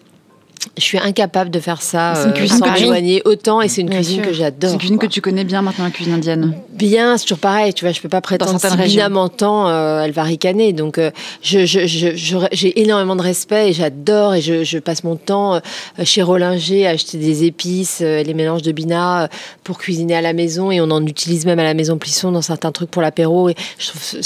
[0.76, 3.80] Je suis incapable de faire ça C'est une euh, cuisine sans m'éloigner autant et c'est
[3.82, 4.30] une Bien cuisine sûr.
[4.30, 4.70] que j'adore.
[4.70, 5.08] C'est une cuisine quoi.
[5.08, 6.54] que tu connais bien maintenant, la cuisine indienne.
[6.72, 8.96] Bien, c'est toujours pareil, tu vois, je peux pas prétendre certaines si régions.
[9.02, 10.72] Bina m'entend, euh, elle va ricaner.
[10.72, 11.10] Donc, euh,
[11.42, 15.16] je, je, je- je- j'ai énormément de respect et j'adore et je, je passe mon
[15.16, 15.60] temps euh,
[16.04, 19.28] chez Rollinger à acheter des épices, euh, les mélanges de Bina euh,
[19.62, 22.42] pour cuisiner à la maison et on en utilise même à la maison Plisson dans
[22.42, 23.48] certains trucs pour l'apéro.
[23.50, 23.54] Et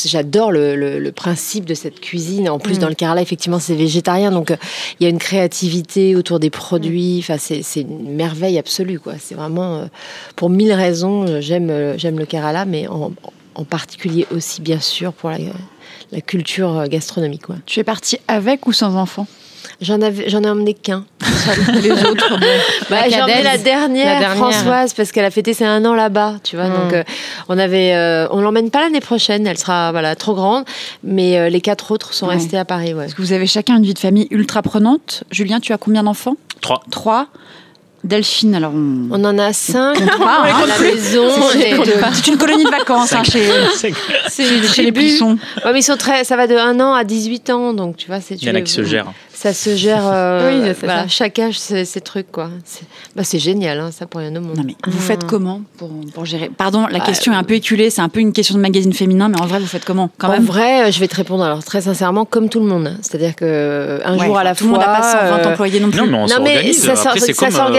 [0.05, 2.49] j'adore le, le, le principe de cette cuisine.
[2.49, 2.81] En plus, Mm.
[2.81, 4.57] dans le Kerala, effectivement, c'est végétarien, donc euh,
[5.01, 7.19] il y a une créativité autour des produits.
[7.21, 9.15] Enfin, c'est, une merveille absolue, quoi.
[9.19, 9.85] C'est vraiment, euh,
[10.37, 13.13] pour mille raisons, euh, j'aime, euh, j'aime le Kerala, mais en,
[13.55, 15.39] en particulier aussi, bien sûr, pour la,
[16.13, 17.57] la culture gastronomique, quoi.
[17.65, 19.27] Tu es partie avec ou sans enfant?
[19.81, 21.05] J'en avais, j'en ai emmené qu'un.
[21.83, 22.47] Les autres, bon.
[22.91, 24.37] bah, La j'ai emmené la dernière, La dernière.
[24.37, 26.69] Françoise, parce qu'elle a fêté ses un an là-bas, tu vois.
[26.69, 26.73] Mm.
[26.75, 27.05] Donc, euh,
[27.49, 30.65] on avait, euh, on l'emmène pas l'année prochaine, elle sera, voilà, trop grande,
[31.05, 32.35] mais euh, les quatre autres sont Ouais.
[32.35, 33.05] restés à Paris, ouais.
[33.05, 35.23] Parce que vous avez chacun une vie de famille ultra prenante.
[35.31, 36.37] Julien, tu as combien d'enfants?
[36.61, 36.83] Trois.
[36.91, 37.29] Trois.
[38.05, 39.09] Delphine, alors on...
[39.11, 40.67] On en a cinq compte pas, à hein.
[40.67, 41.29] la maison.
[41.53, 43.43] C'est- une colonie de vacances hein, chez,
[44.73, 44.93] chez, les.
[44.93, 45.37] Buissons.
[45.65, 48.07] Ouais, mais ils sont très, ça va de 1 an à 18 ans, donc tu
[48.07, 48.35] vois, c'est.
[48.37, 49.13] Il y en a qui se gèrent.
[49.35, 50.03] Ça se gère.
[50.05, 51.09] euh, Oui, c'est voilà, ça.
[51.09, 52.51] chaque âge, ses, trucs, quoi.
[52.65, 52.83] C'est
[53.15, 54.57] bah, c'est génial, hein, ça pour rien au monde.
[54.57, 56.51] Non mais vous faites comment pour, pour gérer?
[56.57, 58.93] Pardon, la Bah, question est un peu éculée, c'est un peu une question de magazine
[58.93, 60.45] féminin, mais en vrai, vous faites comment quand en même?
[60.45, 62.97] vrai, euh, je vais te répondre alors très sincèrement, comme tout le monde.
[63.03, 64.79] C'est-à-dire que euh, un Ouais, jour à la tout fois.
[64.79, 66.01] le monde n'a pas 120 euh, employés non plus.
[66.01, 66.83] Non, mais on s'organise.
[66.83, 67.15] ça, s'or-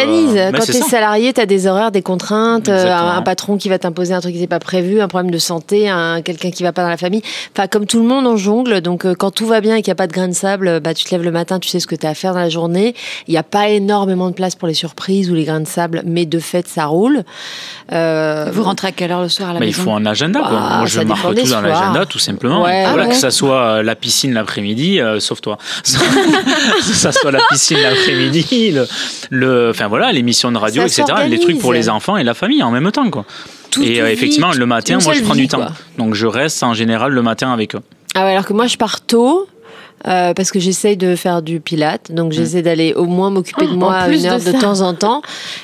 [0.10, 0.86] Euh, Quand tu es ça.
[0.90, 4.34] salarié, tu as des horaires, des contraintes, euh, un patron qui va t'imposer un truc
[4.34, 6.98] qui n'est pas prévu, un problème de santé, un, quelqu'un qui va pas dans la
[6.98, 7.22] famille.
[7.56, 8.82] Enfin, comme tout le monde, on jongle.
[8.82, 10.80] Donc, euh, quand tout va bien et qu'il n'y a pas de grain de sable,
[10.80, 12.40] bah, tu te lèves le matin, tu sais ce que tu as à faire dans
[12.40, 12.96] la journée.
[13.28, 16.02] Il n'y a pas énormément de place pour les surprises ou les grains de sable,
[16.06, 17.24] mais de fait, ça roule.
[17.92, 20.40] Euh, Vous rentrez à quelle heure le soir à la Mais il faut un agenda.
[20.40, 20.50] quoi.
[20.52, 22.64] Bah, Moi, je marque tout dans l'agenda, tout simplement.
[22.64, 23.10] Ouais, voilà, ah ouais.
[23.14, 25.58] Que ça soit la piscine l'après-midi, euh, sauf toi.
[25.84, 28.88] que ça soit la piscine l'après-midi, le,
[29.30, 31.04] le, enfin voilà, l'émission de radio, etc.
[31.28, 33.26] Les trucs pour les enfants et la famille en même temps, quoi.
[33.72, 35.58] tout et euh, effectivement, le matin, moi, je prends vie, du temps.
[35.58, 35.72] quoi.
[35.98, 37.82] Donc, je reste en général le matin avec eux.
[38.16, 39.48] Ah ouais, alors que moi, je pars tôt.
[40.08, 43.72] Euh, parce que j'essaye de faire du pilate, donc j'essaie d'aller au moins m'occuper de
[43.72, 45.22] Oh, moi une de heure de, temps en temps.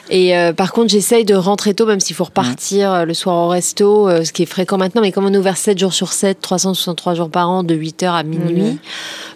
[0.10, 3.46] Et euh, par contre, j'essaye de rentrer tôt, même s'il faut repartir euh, le soir
[3.46, 5.02] au resto, euh, ce qui est fréquent maintenant.
[5.02, 8.08] Mais comme on est ouvert 7 jours sur 7, 363 jours par an, de 8h
[8.12, 8.78] à minuit,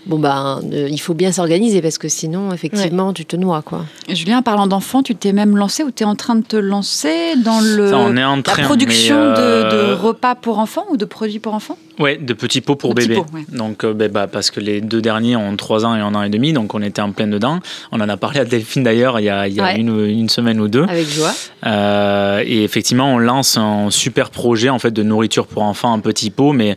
[0.05, 3.85] bon ben, euh, il faut bien s'organiser parce que sinon, effectivement, tu te noies, quoi.
[4.09, 7.35] Julien, parlant d'enfants, tu t'es même lancé ou tu es en train de te lancer
[7.43, 10.97] dans le, Ça, on est en train, la production de, de repas pour enfants ou
[10.97, 11.77] de produits pour enfants?
[11.99, 13.17] Ouais, de petits pots pour bébés.
[13.17, 13.45] ouais.
[13.49, 16.23] Donc, euh, ben, bah, parce que les deux derniers ont 3 ans et un an
[16.23, 17.59] et demi, donc on était en plein dedans.
[17.93, 19.77] On en a parlé à Delphine d'ailleurs il y a, il y a Ouais.
[19.79, 20.83] une, une semaine ou deux.
[20.83, 21.33] Avec joie.
[21.65, 25.99] Euh, et effectivement, on lance un super projet en fait de nourriture pour enfants en
[25.99, 26.75] petits pots, mais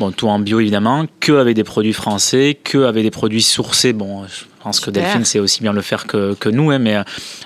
[0.00, 3.92] bon, tout en bio évidemment, que avec des produits français, que avec des produits sourcés.
[3.92, 4.90] Bon, je pense que.
[4.90, 6.96] Delphine sait aussi bien le faire que, que nous, hein, mais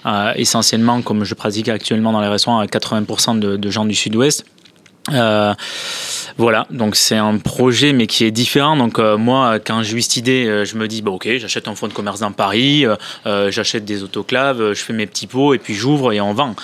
[0.07, 3.95] euh, essentiellement, comme je pratique actuellement dans les restaurants à 80% de, de gens du
[3.95, 4.45] Sud-Ouest.
[5.13, 5.53] Euh,
[6.37, 8.77] voilà, donc c'est un projet mais qui est différent.
[8.77, 11.75] Donc euh, moi, quand j'ai eu cette idée, je me dis, bon ok, j'achète un
[11.75, 15.55] fonds de commerce dans Paris, euh, euh, j'achète des autoclaves, je fais mes petits pots
[15.55, 16.57] et puis j'ouvre et on vend.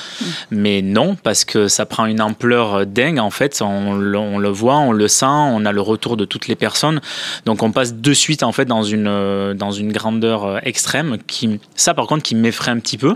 [0.51, 3.63] Mais non, parce que ça prend une ampleur dingue en fait.
[3.63, 6.57] On, le- on le voit, on le sent, on a le retour de toutes les
[6.57, 7.01] personnes.
[7.47, 11.95] Donc on passe de suite en fait dans une dans une grandeur extrême qui ça
[11.95, 13.15] par contre qui m'effraie un petit peu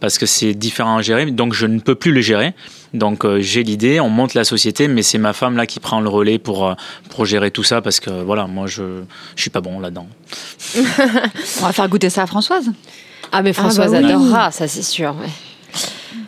[0.00, 1.26] parce que c'est différent à gérer.
[1.26, 2.54] Donc je ne peux plus le gérer.
[2.94, 6.00] Donc euh, j'ai l'idée, on monte la société, mais c'est ma femme là qui prend
[6.00, 6.74] le relais pour euh,
[7.10, 9.02] pour gérer tout ça parce que voilà, moi je
[9.34, 10.06] je suis pas bon là-dedans.
[10.76, 12.70] On va faire goûter ça à Françoise.
[13.32, 14.12] Ah, mais Françoise bah oui.
[14.12, 15.14] adorera, ça c'est sûr.
[15.20, 15.30] ouais.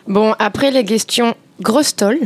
[0.09, 2.21] Bon, après les questions grosse tolle,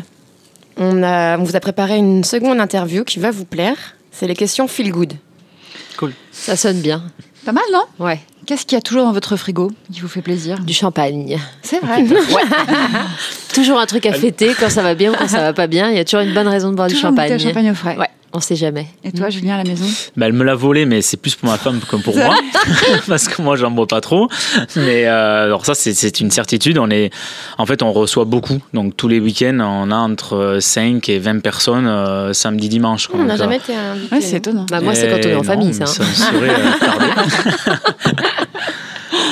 [0.76, 3.76] on, a, on vous a préparé une seconde interview qui va vous plaire.
[4.12, 5.14] C'est les questions feel good.
[6.32, 7.02] Ça sonne bien.
[7.44, 7.82] Pas mal, non?
[7.98, 8.20] Ouais.
[8.48, 10.58] Qu'est-ce qu'il y a toujours dans votre frigo qui vous fait plaisir?
[10.60, 11.38] Du champagne.
[11.60, 12.02] C'est vrai.
[13.52, 15.90] Toujours un truc à fêter quand ça va bien ou quand ça va pas bien.
[15.90, 17.34] Il y a toujours une bonne raison de boire Toujours du champagne.
[17.34, 17.98] au champagne au frais.
[17.98, 18.86] Ouais, on sait jamais.
[19.04, 19.84] Et toi, Julien, à la maison
[20.16, 22.36] Bah, elle me l'a volé, mais c'est plus pour ma femme que pour moi,
[23.08, 24.28] parce que moi j'en bois pas trop.
[24.76, 26.78] Mais euh, alors ça c'est- une certitude.
[26.78, 27.10] On est,
[27.58, 28.60] en fait, on reçoit beaucoup.
[28.74, 33.06] Donc tous les week-ends, on a entre 5 et 20 personnes euh, samedi dimanche.
[33.08, 33.20] quoi.
[33.20, 34.14] On n'a jamais euh, été invité.
[34.14, 34.66] Ouais, c'est étonnant.
[34.70, 36.02] Bah, moi, c'est quand on est en eh famille, non, ça.
[36.02, 36.06] hein.
[36.08, 37.06] me serait, euh, tardé.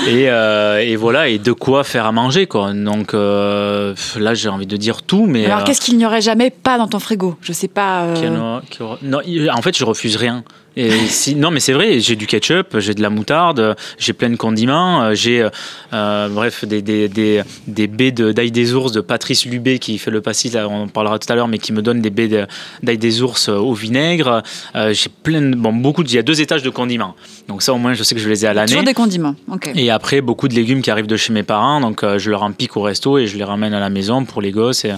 [0.07, 2.73] Et, euh, et voilà, et de quoi faire à manger, quoi.
[2.73, 5.47] Donc euh, là, j'ai envie de dire tout, mais.
[5.47, 7.37] Alors euh, qu'est-ce qu'il n'y aurait jamais pas dans ton frigo?
[7.41, 8.07] Je sais pas.
[8.25, 8.35] y en
[8.79, 9.21] y aura- Non,
[9.53, 10.45] en fait, je refuse rien.
[10.79, 14.29] Et si, non, mais c'est vrai, j'ai du ketchup, j'ai de la moutarde, j'ai plein
[14.29, 15.49] de condiments, euh, j'ai, euh,
[15.95, 19.97] euh, bref, des, des, des, des baies de- d'ail des ours de Patrice Lubé qui
[19.97, 22.11] fait le pastis, là, on en parlera tout à l'heure, mais qui me donne des
[22.11, 22.47] baies de-
[22.83, 24.43] d'ail des ours au vinaigre.
[24.74, 27.14] Euh, j'ai plein de, bon, beaucoup de, il y a deux étages de condiments.
[27.49, 28.68] Donc ça, au moins, je sais que je les ai à l'année.
[28.72, 29.35] Toujours des condiments.
[29.51, 29.70] Ok.
[29.74, 31.81] Et après, beaucoup de légumes qui arrivent de chez mes parents.
[31.81, 34.27] Donc, euh, je leur en pique au resto et je les ramène à la maison
[34.27, 34.85] pour les gosses.
[34.85, 34.93] Et,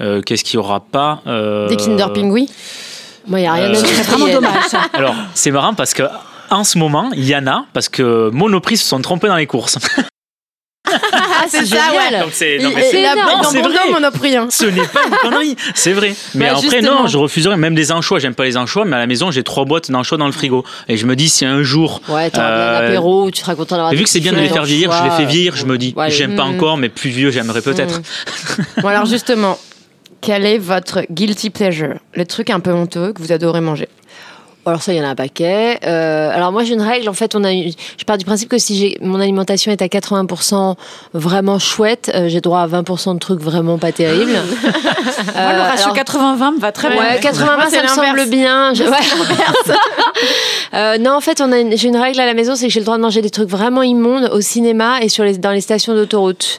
[0.00, 2.48] euh, Qu'est-ce qu'il n'y aura pas euh, Des Kinder Pingui
[3.26, 4.82] Moi, il n'y a rien Euh, c'est vraiment dommage, ça.
[4.92, 6.04] Alors, c'est marrant parce que
[6.50, 9.46] en ce moment, il y en a parce que Monoprix se sont trompés dans les
[9.46, 9.78] courses.
[10.88, 12.12] Ah, c'est ça, génial.
[12.14, 12.20] ouais.
[12.20, 13.90] Donc c'est non, mais c'est- il a non, c'est vrai.
[13.92, 14.36] Monoprix.
[14.36, 14.46] hein.
[14.50, 16.14] Ce n'est pas une connerie, c'est vrai.
[16.34, 17.02] Mais Bah, après, justement.
[17.02, 18.20] non, je refuserais même des anchois.
[18.20, 20.64] J'aime pas les anchois, mais à la maison, j'ai trois boîtes d'anchois dans le frigo.
[20.88, 22.00] Et je me dis, si un jour.
[22.08, 24.48] Ouais, t'auras bien euh, l'apéro, tu seras content d'avoir vu que c'est bien de les
[24.48, 26.54] faire vieillir, je les fais vieillir, je me dis, Ouais, j'aime pas Mm.
[26.56, 28.00] encore, mais plus vieux, j'aimerais peut-être.
[28.80, 29.58] Bon, alors justement,
[30.26, 32.00] quel est votre guilty pleasure?
[32.14, 33.88] Le truc un peu honteux que vous adorez manger
[34.66, 35.78] Alors ça, il y en a un paquet.
[35.86, 37.08] Euh, alors moi, j'ai une règle.
[37.08, 39.86] En fait, on a, je pars du principe que si j'ai, mon alimentation est à
[39.86, 40.74] 80%
[41.14, 44.32] vraiment chouette, euh, j'ai droit à 20% de trucs vraiment pas terribles.
[44.62, 44.72] Moi,
[45.34, 46.98] le Euh, ratio alors- 80-20 me va très bien.
[46.98, 48.74] Ouais, 80 Moi, c'est ça me semble bien.
[48.74, 48.90] Je- ouais.
[50.74, 52.72] Euh, non, en fait, on a une- j'ai une règle à la maison, c'est que
[52.72, 55.52] j'ai le droit de manger des trucs vraiment immondes au cinéma et sur les, dans
[55.52, 56.58] les stations d'autoroute.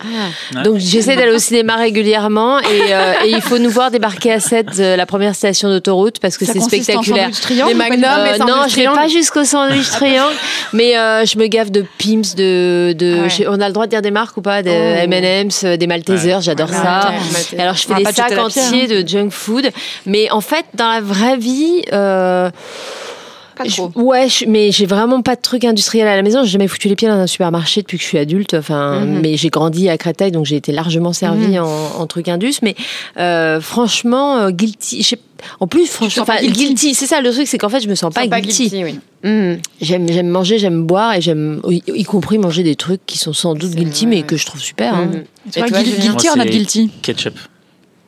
[0.55, 0.63] Ouais.
[0.63, 4.39] Donc j'essaie d'aller au cinéma régulièrement et, euh, et il faut nous voir débarquer à
[4.39, 7.29] 7 de la première station d'autoroute parce que c'est en spectaculaire.
[7.67, 10.33] Les tout Euh, les non, je vais pas jusqu'au sandwich triangle,
[10.73, 13.47] mais euh, je me gaffe de Pim's, de, de Ah ouais.
[13.49, 15.11] on a le droit de dire des marques ou pas, des Oh.
[15.11, 17.09] M&M's, euh, des Maltesers, j'adore Ouais, ça.
[17.09, 17.57] ouais.
[17.57, 19.69] Et alors je fais On des sacs entiers de junk food,
[20.05, 21.81] mais en fait dans la vraie vie.
[21.93, 22.49] euh,
[23.57, 23.91] Pas je- trop.
[23.95, 26.43] ouais, je- mais j'ai vraiment pas de trucs industriels à la maison.
[26.43, 28.53] J'ai jamais foutu les pieds dans un supermarché depuis que je suis adulte.
[28.53, 29.19] Enfin, Mhm.
[29.21, 32.55] mais j'ai grandi à Créteil, donc j'ai été largement servie en, en trucs indus.
[32.61, 32.75] Mais
[33.17, 35.15] euh, franchement, euh, guilty.
[35.59, 38.11] En plus, franchement, guilty guilty, c'est ça le truc, c'est qu'en fait, je me sens
[38.13, 38.69] pas, guilty.
[38.69, 38.99] guilty, oui.
[39.23, 39.59] Mhm.
[39.81, 43.33] J'aime, j'aime manger, j'aime boire et j'aime, y, y compris manger des trucs qui sont
[43.33, 44.95] sans doute guilty, vrai, mais que je trouve super.
[44.95, 45.05] hein.
[45.13, 45.23] Mhm.
[45.51, 47.35] Tu vois, Et toi, guilty not c'est guilty Ketchup.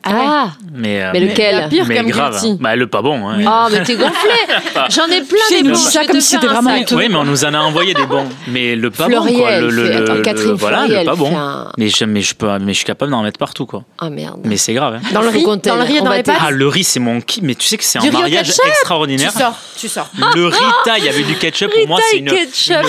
[0.02, 2.32] Ah, Mais, euh, mais lequel La pire mais comme grave.
[2.42, 2.58] guilty.
[2.62, 3.28] Bah, le pas bon.
[3.30, 3.38] hein.
[3.46, 4.30] Oh, mais t'es gonflé
[4.90, 5.76] J'en ai plein des il nous bons.
[5.78, 6.74] dit ça comme si c'était vraiment.
[6.94, 8.26] Oui, mais on nous en a envoyé des bons.
[8.48, 9.60] Mais le pas bon, quoi.
[9.60, 11.38] Le, le, attends, le- Catherine voilà, Fleuriel le pas bon.
[11.38, 13.84] un- Mais, je, mais, je peux, mais je suis capable d'en mettre partout, quoi.
[14.00, 14.40] Ah merde.
[14.46, 14.96] Mais c'est grave.
[14.96, 15.02] hein.
[15.14, 17.20] Dans le riz, dans le riz et dans les pâtes Ah, le riz, c'est mon
[17.20, 17.42] qui.
[17.42, 19.32] Mais tu sais que c'est un mariage ketchup Tu extraordinaire.
[19.34, 20.10] sors, tu sors.
[20.34, 22.80] Le riz taille avec du ketchup, pour moi, c'est une, perfection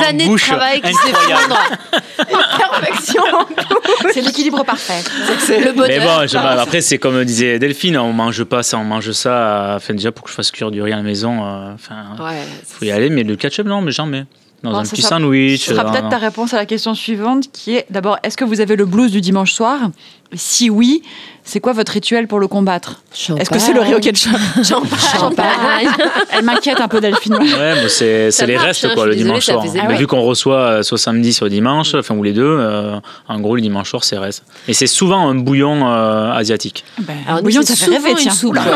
[0.00, 1.58] Des années de travail qui s'effondrent.
[2.58, 3.22] Perfection.
[4.12, 5.02] C'est l'équilibre parfait.
[5.48, 6.21] Le bonheur.
[6.26, 9.30] Je- bah, après, c'est comme disait Delphine, on mange pas ça, on mange ça.
[9.32, 11.72] euh, Enfin, déjà, pour que je fasse cuire du riz à la maison, euh,
[12.18, 12.42] Ouais.
[12.66, 13.10] faut y aller.
[13.10, 14.24] Mais le ketchup, non, mais jamais.
[14.62, 15.64] Dans Bon, un petit sera- sandwich.
[15.64, 18.44] Ce sera euh, peut-être ta réponse à la question suivante qui est d'abord, est-ce que
[18.44, 19.90] vous avez le blues du dimanche soir?
[20.34, 21.02] Si oui,
[21.44, 23.02] c'est quoi votre rituel pour le combattre?
[23.12, 24.32] Est-ce que c'est le riz au ketchup?
[24.62, 25.88] Champagne.
[26.30, 27.34] Elle m'inquiète un peu, Delphine.
[27.34, 29.64] Ouais, bah, c'est les marche, restes hein, quoi le dimanche soir.
[29.74, 29.96] Mais mal.
[29.96, 33.56] vu qu'on reçoit euh, soit samedi soit dimanche, enfin ou les deux, euh, en gros
[33.56, 34.44] le dimanche soir c'est reste.
[34.68, 36.84] Et c'est souvent un bouillon euh, asiatique.
[36.98, 38.32] Ben, Alors, nous, bouillon, ça fait rêver, une tiens.
[38.32, 38.58] soupe.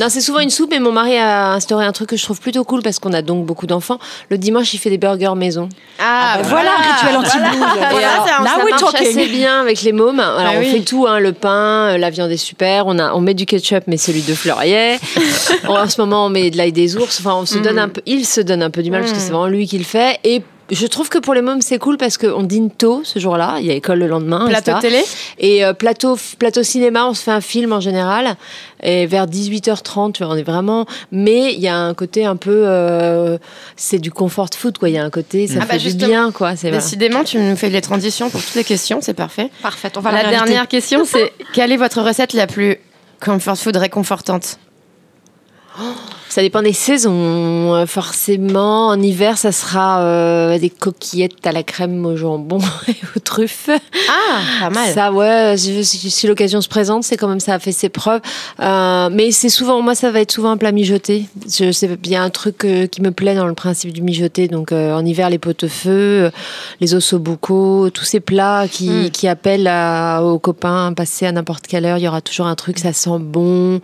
[0.00, 2.40] Non, c'est souvent une soupe, et mon mari a instauré un truc que je trouve
[2.40, 3.98] plutôt cool parce qu'on a donc beaucoup d'enfants.
[4.30, 5.68] Le dimanche, il fait des burgers maison.
[5.98, 7.66] Ah, ben voilà, rituel anti-blues.
[7.90, 9.06] Voilà, now ça marche talking.
[9.06, 10.18] assez bien avec les mômes.
[10.18, 10.71] Alors, Ah oui.
[10.78, 12.86] Fait tout, hein, le pain, euh, la viande est super.
[12.86, 14.98] On, a, on met du ketchup, mais celui de Fleuriet.
[15.68, 17.20] en ce moment, on met de l'ail des ours.
[17.20, 17.62] Enfin, on se Mm.
[17.62, 19.20] donne un peu, il se donne un peu du mal parce que Mm.
[19.20, 20.18] c'est vraiment lui qui le fait.
[20.24, 20.42] Et
[20.72, 23.56] je trouve que pour les mômes, c'est cool parce qu'on dîne tôt ce jour-là.
[23.60, 24.46] Il y a école le lendemain.
[24.48, 24.78] Plateau etc.
[24.80, 25.04] télé
[25.38, 28.36] Et euh, plateau, plateau cinéma, on se fait un film en général.
[28.82, 30.86] Et vers 18h30, tu vois, on est vraiment.
[31.12, 32.64] Mais il y a un côté un peu.
[32.66, 33.38] euh,
[33.76, 34.88] c'est du comfort food, quoi.
[34.88, 36.08] Il y a un côté, ça Ah bah fait du justement.
[36.08, 36.54] bien, quoi.
[36.54, 36.78] Voilà.
[36.78, 39.50] Décidément, tu nous fais les transitions pour toutes les questions, c'est parfait.
[39.62, 42.78] Parfait, on va La la, dernière question, c'est quelle est votre recette la plus
[43.20, 44.58] comfort food réconfortante?
[46.28, 47.74] Ça dépend des saisons.
[47.74, 52.58] euh, Forcément, en hiver, ça sera euh, des coquillettes à la crème au jambon
[52.88, 53.68] et aux truffes.
[54.08, 54.94] Ah, pas mal.
[54.94, 57.90] Ça, ouais, si, si- si l'occasion se présente, c'est quand même ça a fait ses
[57.90, 58.20] preuves.
[58.60, 61.26] Euh, mais c'est souvent, moi, ça va être souvent un plat mijoté.
[61.46, 64.00] Je sais, il y a un truc euh, qui me plaît dans le principe du
[64.02, 64.48] mijoté.
[64.48, 66.30] Donc, en hiver, les pot-au-feu,
[66.80, 69.10] les ossobuco, tous ces plats qui, Mm.
[69.10, 72.54] qui appellent à- aux copains, passer à n'importe quelle heure, il y aura toujours un
[72.54, 73.80] truc, ça sent bon.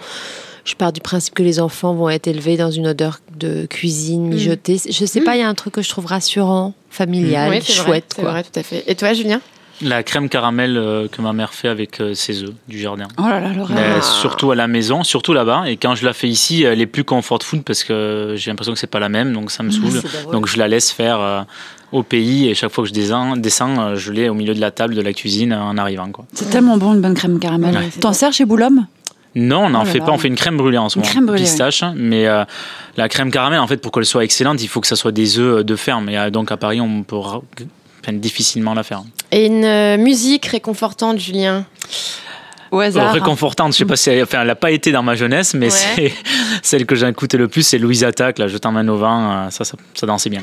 [0.69, 4.29] Je pars du principe que les enfants vont être élevés dans une odeur de cuisine
[4.29, 4.79] mijotée.
[4.91, 7.73] Je sais pas, il y a un truc que je trouve rassurant, familial, Oui, vrai,
[7.73, 8.14] chouette.
[8.14, 8.33] quoi.
[8.33, 8.85] vrai, tout à fait.
[8.87, 9.41] Et toi, Julien?
[9.81, 13.07] La crème caramel euh, que ma mère fait avec euh, ses œufs du jardin.
[13.16, 13.49] Oh là là.
[13.71, 15.71] Mais surtout à la maison, surtout là-bas.
[15.71, 18.75] Et quand je la fais ici, elle est plus comfort food parce que j'ai l'impression
[18.75, 20.03] que c'est pas la même, donc ça me saoule.
[20.03, 20.35] c'est drôle.
[20.35, 21.43] Donc je la laisse faire euh,
[21.93, 24.73] au pays et chaque fois que je descends, descends je l'ai au milieu de la
[24.73, 26.11] table de la cuisine en arrivant.
[26.35, 27.75] C'est tellement bon une bonne crème caramel.
[27.75, 27.89] Ouais.
[28.01, 28.85] T'en sers chez Boulogne?
[29.41, 30.05] Non, on n'en Oh là fait là.
[30.07, 30.12] pas.
[30.12, 31.84] On fait une crème brûlée en ce Une moment, crème brûlée, pistache.
[31.95, 32.45] Mais euh,
[32.97, 35.39] la crème caramel, en fait, pour qu'elle soit excellente, il faut que ça soit des
[35.39, 36.09] œufs de ferme.
[36.09, 37.43] Et euh, donc à Paris, on peut enfin,
[38.12, 39.03] difficilement la faire.
[39.30, 41.64] Et une euh, musique réconfortante, Julien?
[42.70, 43.14] Au hasard.
[43.14, 45.66] réconfortante, je sais pas si elle, enfin, elle a pas été dans ma jeunesse, mais
[45.66, 45.70] Ouais.
[45.97, 46.12] c'est
[46.62, 49.64] celle que j'ai écoutée le plus, c'est Louise Attaque, là, Je t'emmène au vent, ça,
[49.64, 50.43] ça, ça dansait bien.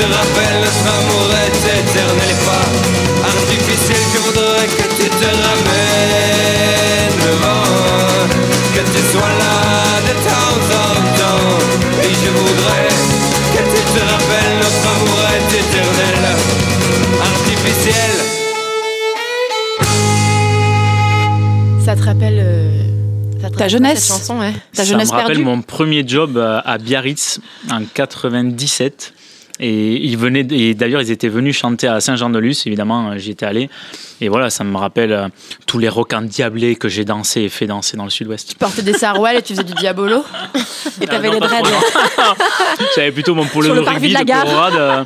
[0.00, 2.66] te rappelles notre amour est éternel et pas
[3.36, 4.00] artificiel.
[4.14, 7.68] Je voudrais que tu te ramènes devant,
[8.74, 9.56] que tu sois là
[10.08, 11.52] de temps en temps.
[12.02, 12.88] Et je voudrais
[13.54, 16.22] que tu te rappelles notre amour est éternel,
[17.20, 18.16] artificiel.
[21.84, 22.38] Ça te rappelle.
[22.42, 22.70] euh,
[23.42, 23.98] Ta rappelle jeunesse.
[24.04, 24.52] Cette chanson, ouais?
[24.74, 25.44] Ta Ça jeunesse me rappelle perdue?
[25.44, 27.40] mon premier job à Biarritz
[27.70, 29.12] en 97.
[29.62, 33.44] Et ils venaient, et d'ailleurs, ils étaient venus chanter à Saint-Jean-de-Luz, évidemment, euh, j'y étais
[33.44, 33.68] allé.
[34.22, 35.28] Et voilà, ça me rappelle euh,
[35.66, 38.48] tous les rocs endiablés que j'ai dansé et fait danser dans le sud-ouest.
[38.48, 40.24] Tu portais des sarouels et tu faisais du diabolo.
[41.00, 42.36] Et t'avais Ah les dreads.
[42.94, 45.04] J'avais plutôt mon polo de rugby de la euh,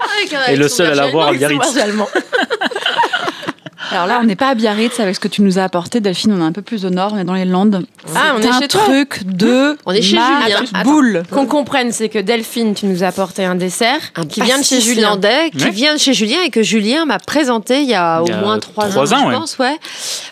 [0.48, 1.76] et le seul à l'avoir à Biarritz.
[3.90, 6.32] Alors là, on n'est pas à Biarritz avec ce que tu nous as apporté, Delphine.
[6.32, 7.84] On est un peu plus au nord, on est dans les Landes.
[8.14, 10.82] Ah, on est un chez toi truc de On est chez Julien.
[10.84, 11.22] boule.
[11.30, 14.80] Qu'on comprenne, c'est que Delphine, tu nous as apporté un dessert qui vient de chez
[14.80, 15.18] Julien.
[15.56, 15.70] qui Ouais.
[15.70, 18.36] vient de chez Julien et que Julien m'a présenté il y a y au a
[18.38, 19.34] moins trois, trois ans, ans, je ouais.
[19.34, 19.76] pense, ouais,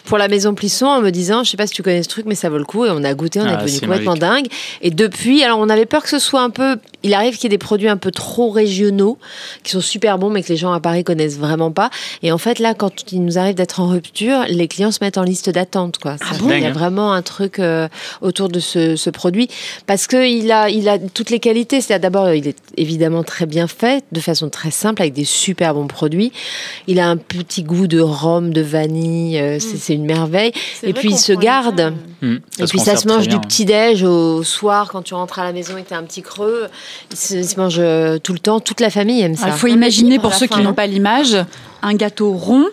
[0.06, 2.24] pour la maison Plisson en me disant, je sais pas si tu connais ce truc,
[2.26, 2.84] mais ça vaut le coup.
[2.86, 4.46] Et on a goûté, on Ah, est devenu complètement dingue.
[4.80, 7.46] Et depuis, alors on avait peur que ce soit un peu, il arrive qu'il y
[7.46, 9.18] ait des produits un peu trop régionaux
[9.62, 11.90] qui sont super bons, mais que les gens à Paris connaissent vraiment pas.
[12.22, 15.18] Et en fait, là, quand il nous arrive d'être en rupture, les clients se mettent
[15.18, 16.16] en liste d'attente, quoi.
[16.18, 16.50] Ça, bon?
[16.50, 17.88] il y a vraiment un truc euh,
[18.20, 19.48] autour de ce, ce produit
[19.86, 21.80] parce que il a, il a toutes les qualités.
[21.80, 25.74] C'est d'abord, il est évidemment très bien fait, de façon très simple, avec des super
[25.74, 26.32] bons produits.
[26.86, 29.38] Il a un petit goût de rhum, de vanille.
[29.38, 30.52] euh, c'est- C'est une merveille.
[30.84, 31.92] Et puis il se garde.
[32.22, 33.40] Hum, Et puis ça se mange du bien.
[33.40, 36.22] petit déj au soir quand tu rentres à la maison et que t'as un petit
[36.22, 36.68] creux.
[37.10, 39.48] Ils se, ils se mangent tout le temps, toute la famille aime ça.
[39.48, 41.36] Il faut imaginer, pour ceux qui n'ont pas l'image,
[41.82, 42.66] un gâteau rond.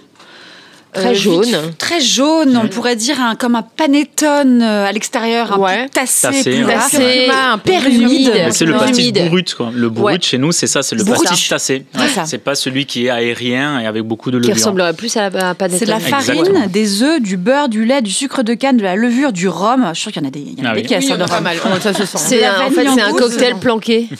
[0.93, 1.43] Très euh, jaune.
[1.45, 5.83] vite- très jaune, on pourrait dire un, comme un panettone euh, à l'extérieur, un Ouais.
[5.83, 8.31] peu tassé, Tassé, plus Tassé, un peu humide.
[8.51, 9.13] C'est le pastis
[9.55, 9.71] quoi.
[9.73, 10.17] Le Ouais.
[10.21, 11.85] chez nous, c'est ça, c'est le pastis tassé.
[12.25, 14.55] C'est pas celui qui est aérien et avec beaucoup de Qui levure.
[14.63, 15.79] ressemblerait plus à la panettone.
[15.79, 16.67] C'est de la farine, Exactement.
[16.67, 19.85] des œufs, du beurre, du lait, du sucre de canne, de la levure, du rhum.
[19.89, 21.11] Je suis sûre qu'il y en a des, il y en a Ah des oui.
[21.11, 21.57] hein, de pas mal.
[21.81, 22.17] Ça se sent.
[22.17, 24.07] C'est en fait, c'est un cocktail planqué.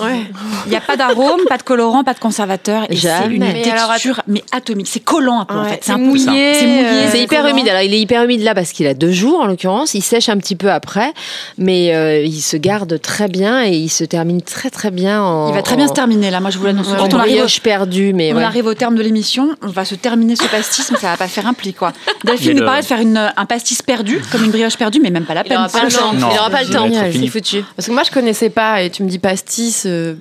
[0.66, 2.84] Il n'y a pas d'arôme, pas de colorant, pas de conservateur.
[2.90, 4.88] Et c'est une texture mais atomique.
[4.88, 5.80] C'est collant un peu en fait.
[5.82, 6.59] c'est un mouillé.
[6.60, 7.02] C'est mouillé.
[7.06, 7.68] C'est c'est hyper humide.
[7.70, 9.94] Alors, il est hyper humide là parce qu'il a deux jours en l'occurrence.
[9.94, 11.14] Il sèche un petit peu après,
[11.58, 15.50] mais euh, il se garde très bien et il se termine très très bien en.
[15.50, 16.40] Il va très bien en- se terminer là.
[16.40, 16.88] Moi, je vous l'annonce.
[16.98, 18.44] Quand on arrive, au- perdue, mais on ouais.
[18.44, 21.28] arrive au terme de l'émission, on va se terminer ce pastis, mais ça va pas
[21.28, 21.94] faire un pli quoi.
[22.24, 25.00] Il Delphine a nous parlait de faire une, un pastis perdu, comme une brioche perdue,
[25.02, 25.58] mais même pas la Il peine.
[25.58, 26.12] aura pas le temps.
[26.14, 26.88] Il aura pas le temps.
[27.12, 27.64] C'est foutu.
[27.76, 29.84] Parce que moi, je connaissais pas, et tu me dis pastis.
[29.86, 30.16] euh,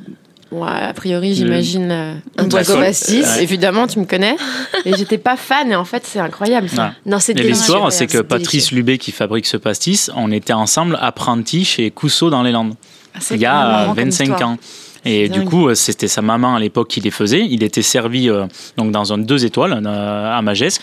[0.53, 2.80] ouais, a priori, j'imagine euh, un Diego sol.
[2.80, 3.24] pastis.
[3.26, 3.42] Ouais.
[3.42, 4.36] Évidemment, tu me connais.
[4.84, 6.86] Et j'étais pas fan, et en fait, c'est incroyable ça.
[6.86, 6.92] Ouais.
[7.07, 11.64] Non, c'est l'histoire, c'est que Patrice Lubé, qui fabrique ce pastis, on était ensemble apprentis
[11.64, 12.74] chez Cousseau dans les Landes.
[13.14, 14.51] Ah, Il y a marrant euh, comme 25 histoire.
[14.51, 14.57] ans.
[15.05, 15.49] Et C'est du dingue.
[15.49, 17.44] coup, euh, c'était sa maman à l'époque qui les faisait.
[17.49, 18.46] Il était servi euh,
[18.76, 20.82] donc dans un deux étoiles euh, à Magesque.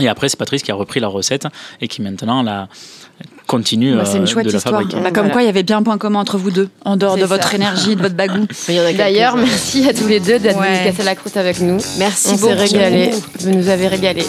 [0.00, 1.46] Et après, c'est Patrice qui a repris la recette
[1.82, 2.66] et qui maintenant la
[3.46, 4.76] continue Bah, c'est euh, une chouette de la histoire.
[4.80, 4.96] fabriquer.
[5.02, 5.32] Bah, comme Voilà.
[5.32, 7.54] quoi, il y avait bien un point commun entre vous deux, en dehors de votre
[7.54, 8.46] énergie, de votre bagou.
[8.96, 10.68] D'ailleurs, merci à tous les deux d'être Ouais.
[10.68, 11.78] venus casser la croûte avec nous.
[11.98, 12.46] merci On beaucoup.
[12.46, 13.10] s'est régalé.
[13.40, 14.24] Vous nous avez régalé.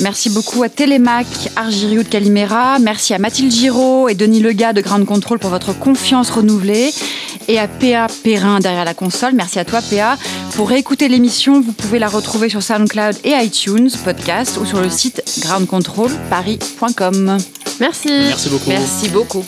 [0.00, 2.78] Merci beaucoup à Télémac, Argiriou de Calimera.
[2.78, 6.90] Merci à Mathilde Giraud et Denis Lega de Ground Control pour votre confiance renouvelée.
[7.48, 9.32] Et à PA Perrin derrière la console.
[9.34, 10.16] Merci à toi, PA.
[10.54, 14.88] Pour réécouter l'émission, vous pouvez la retrouver sur SoundCloud et iTunes, podcast ou sur le
[14.90, 17.38] site groundcontrolparis.com.
[17.80, 18.08] Merci.
[18.08, 19.44] Merci Merci beaucoup.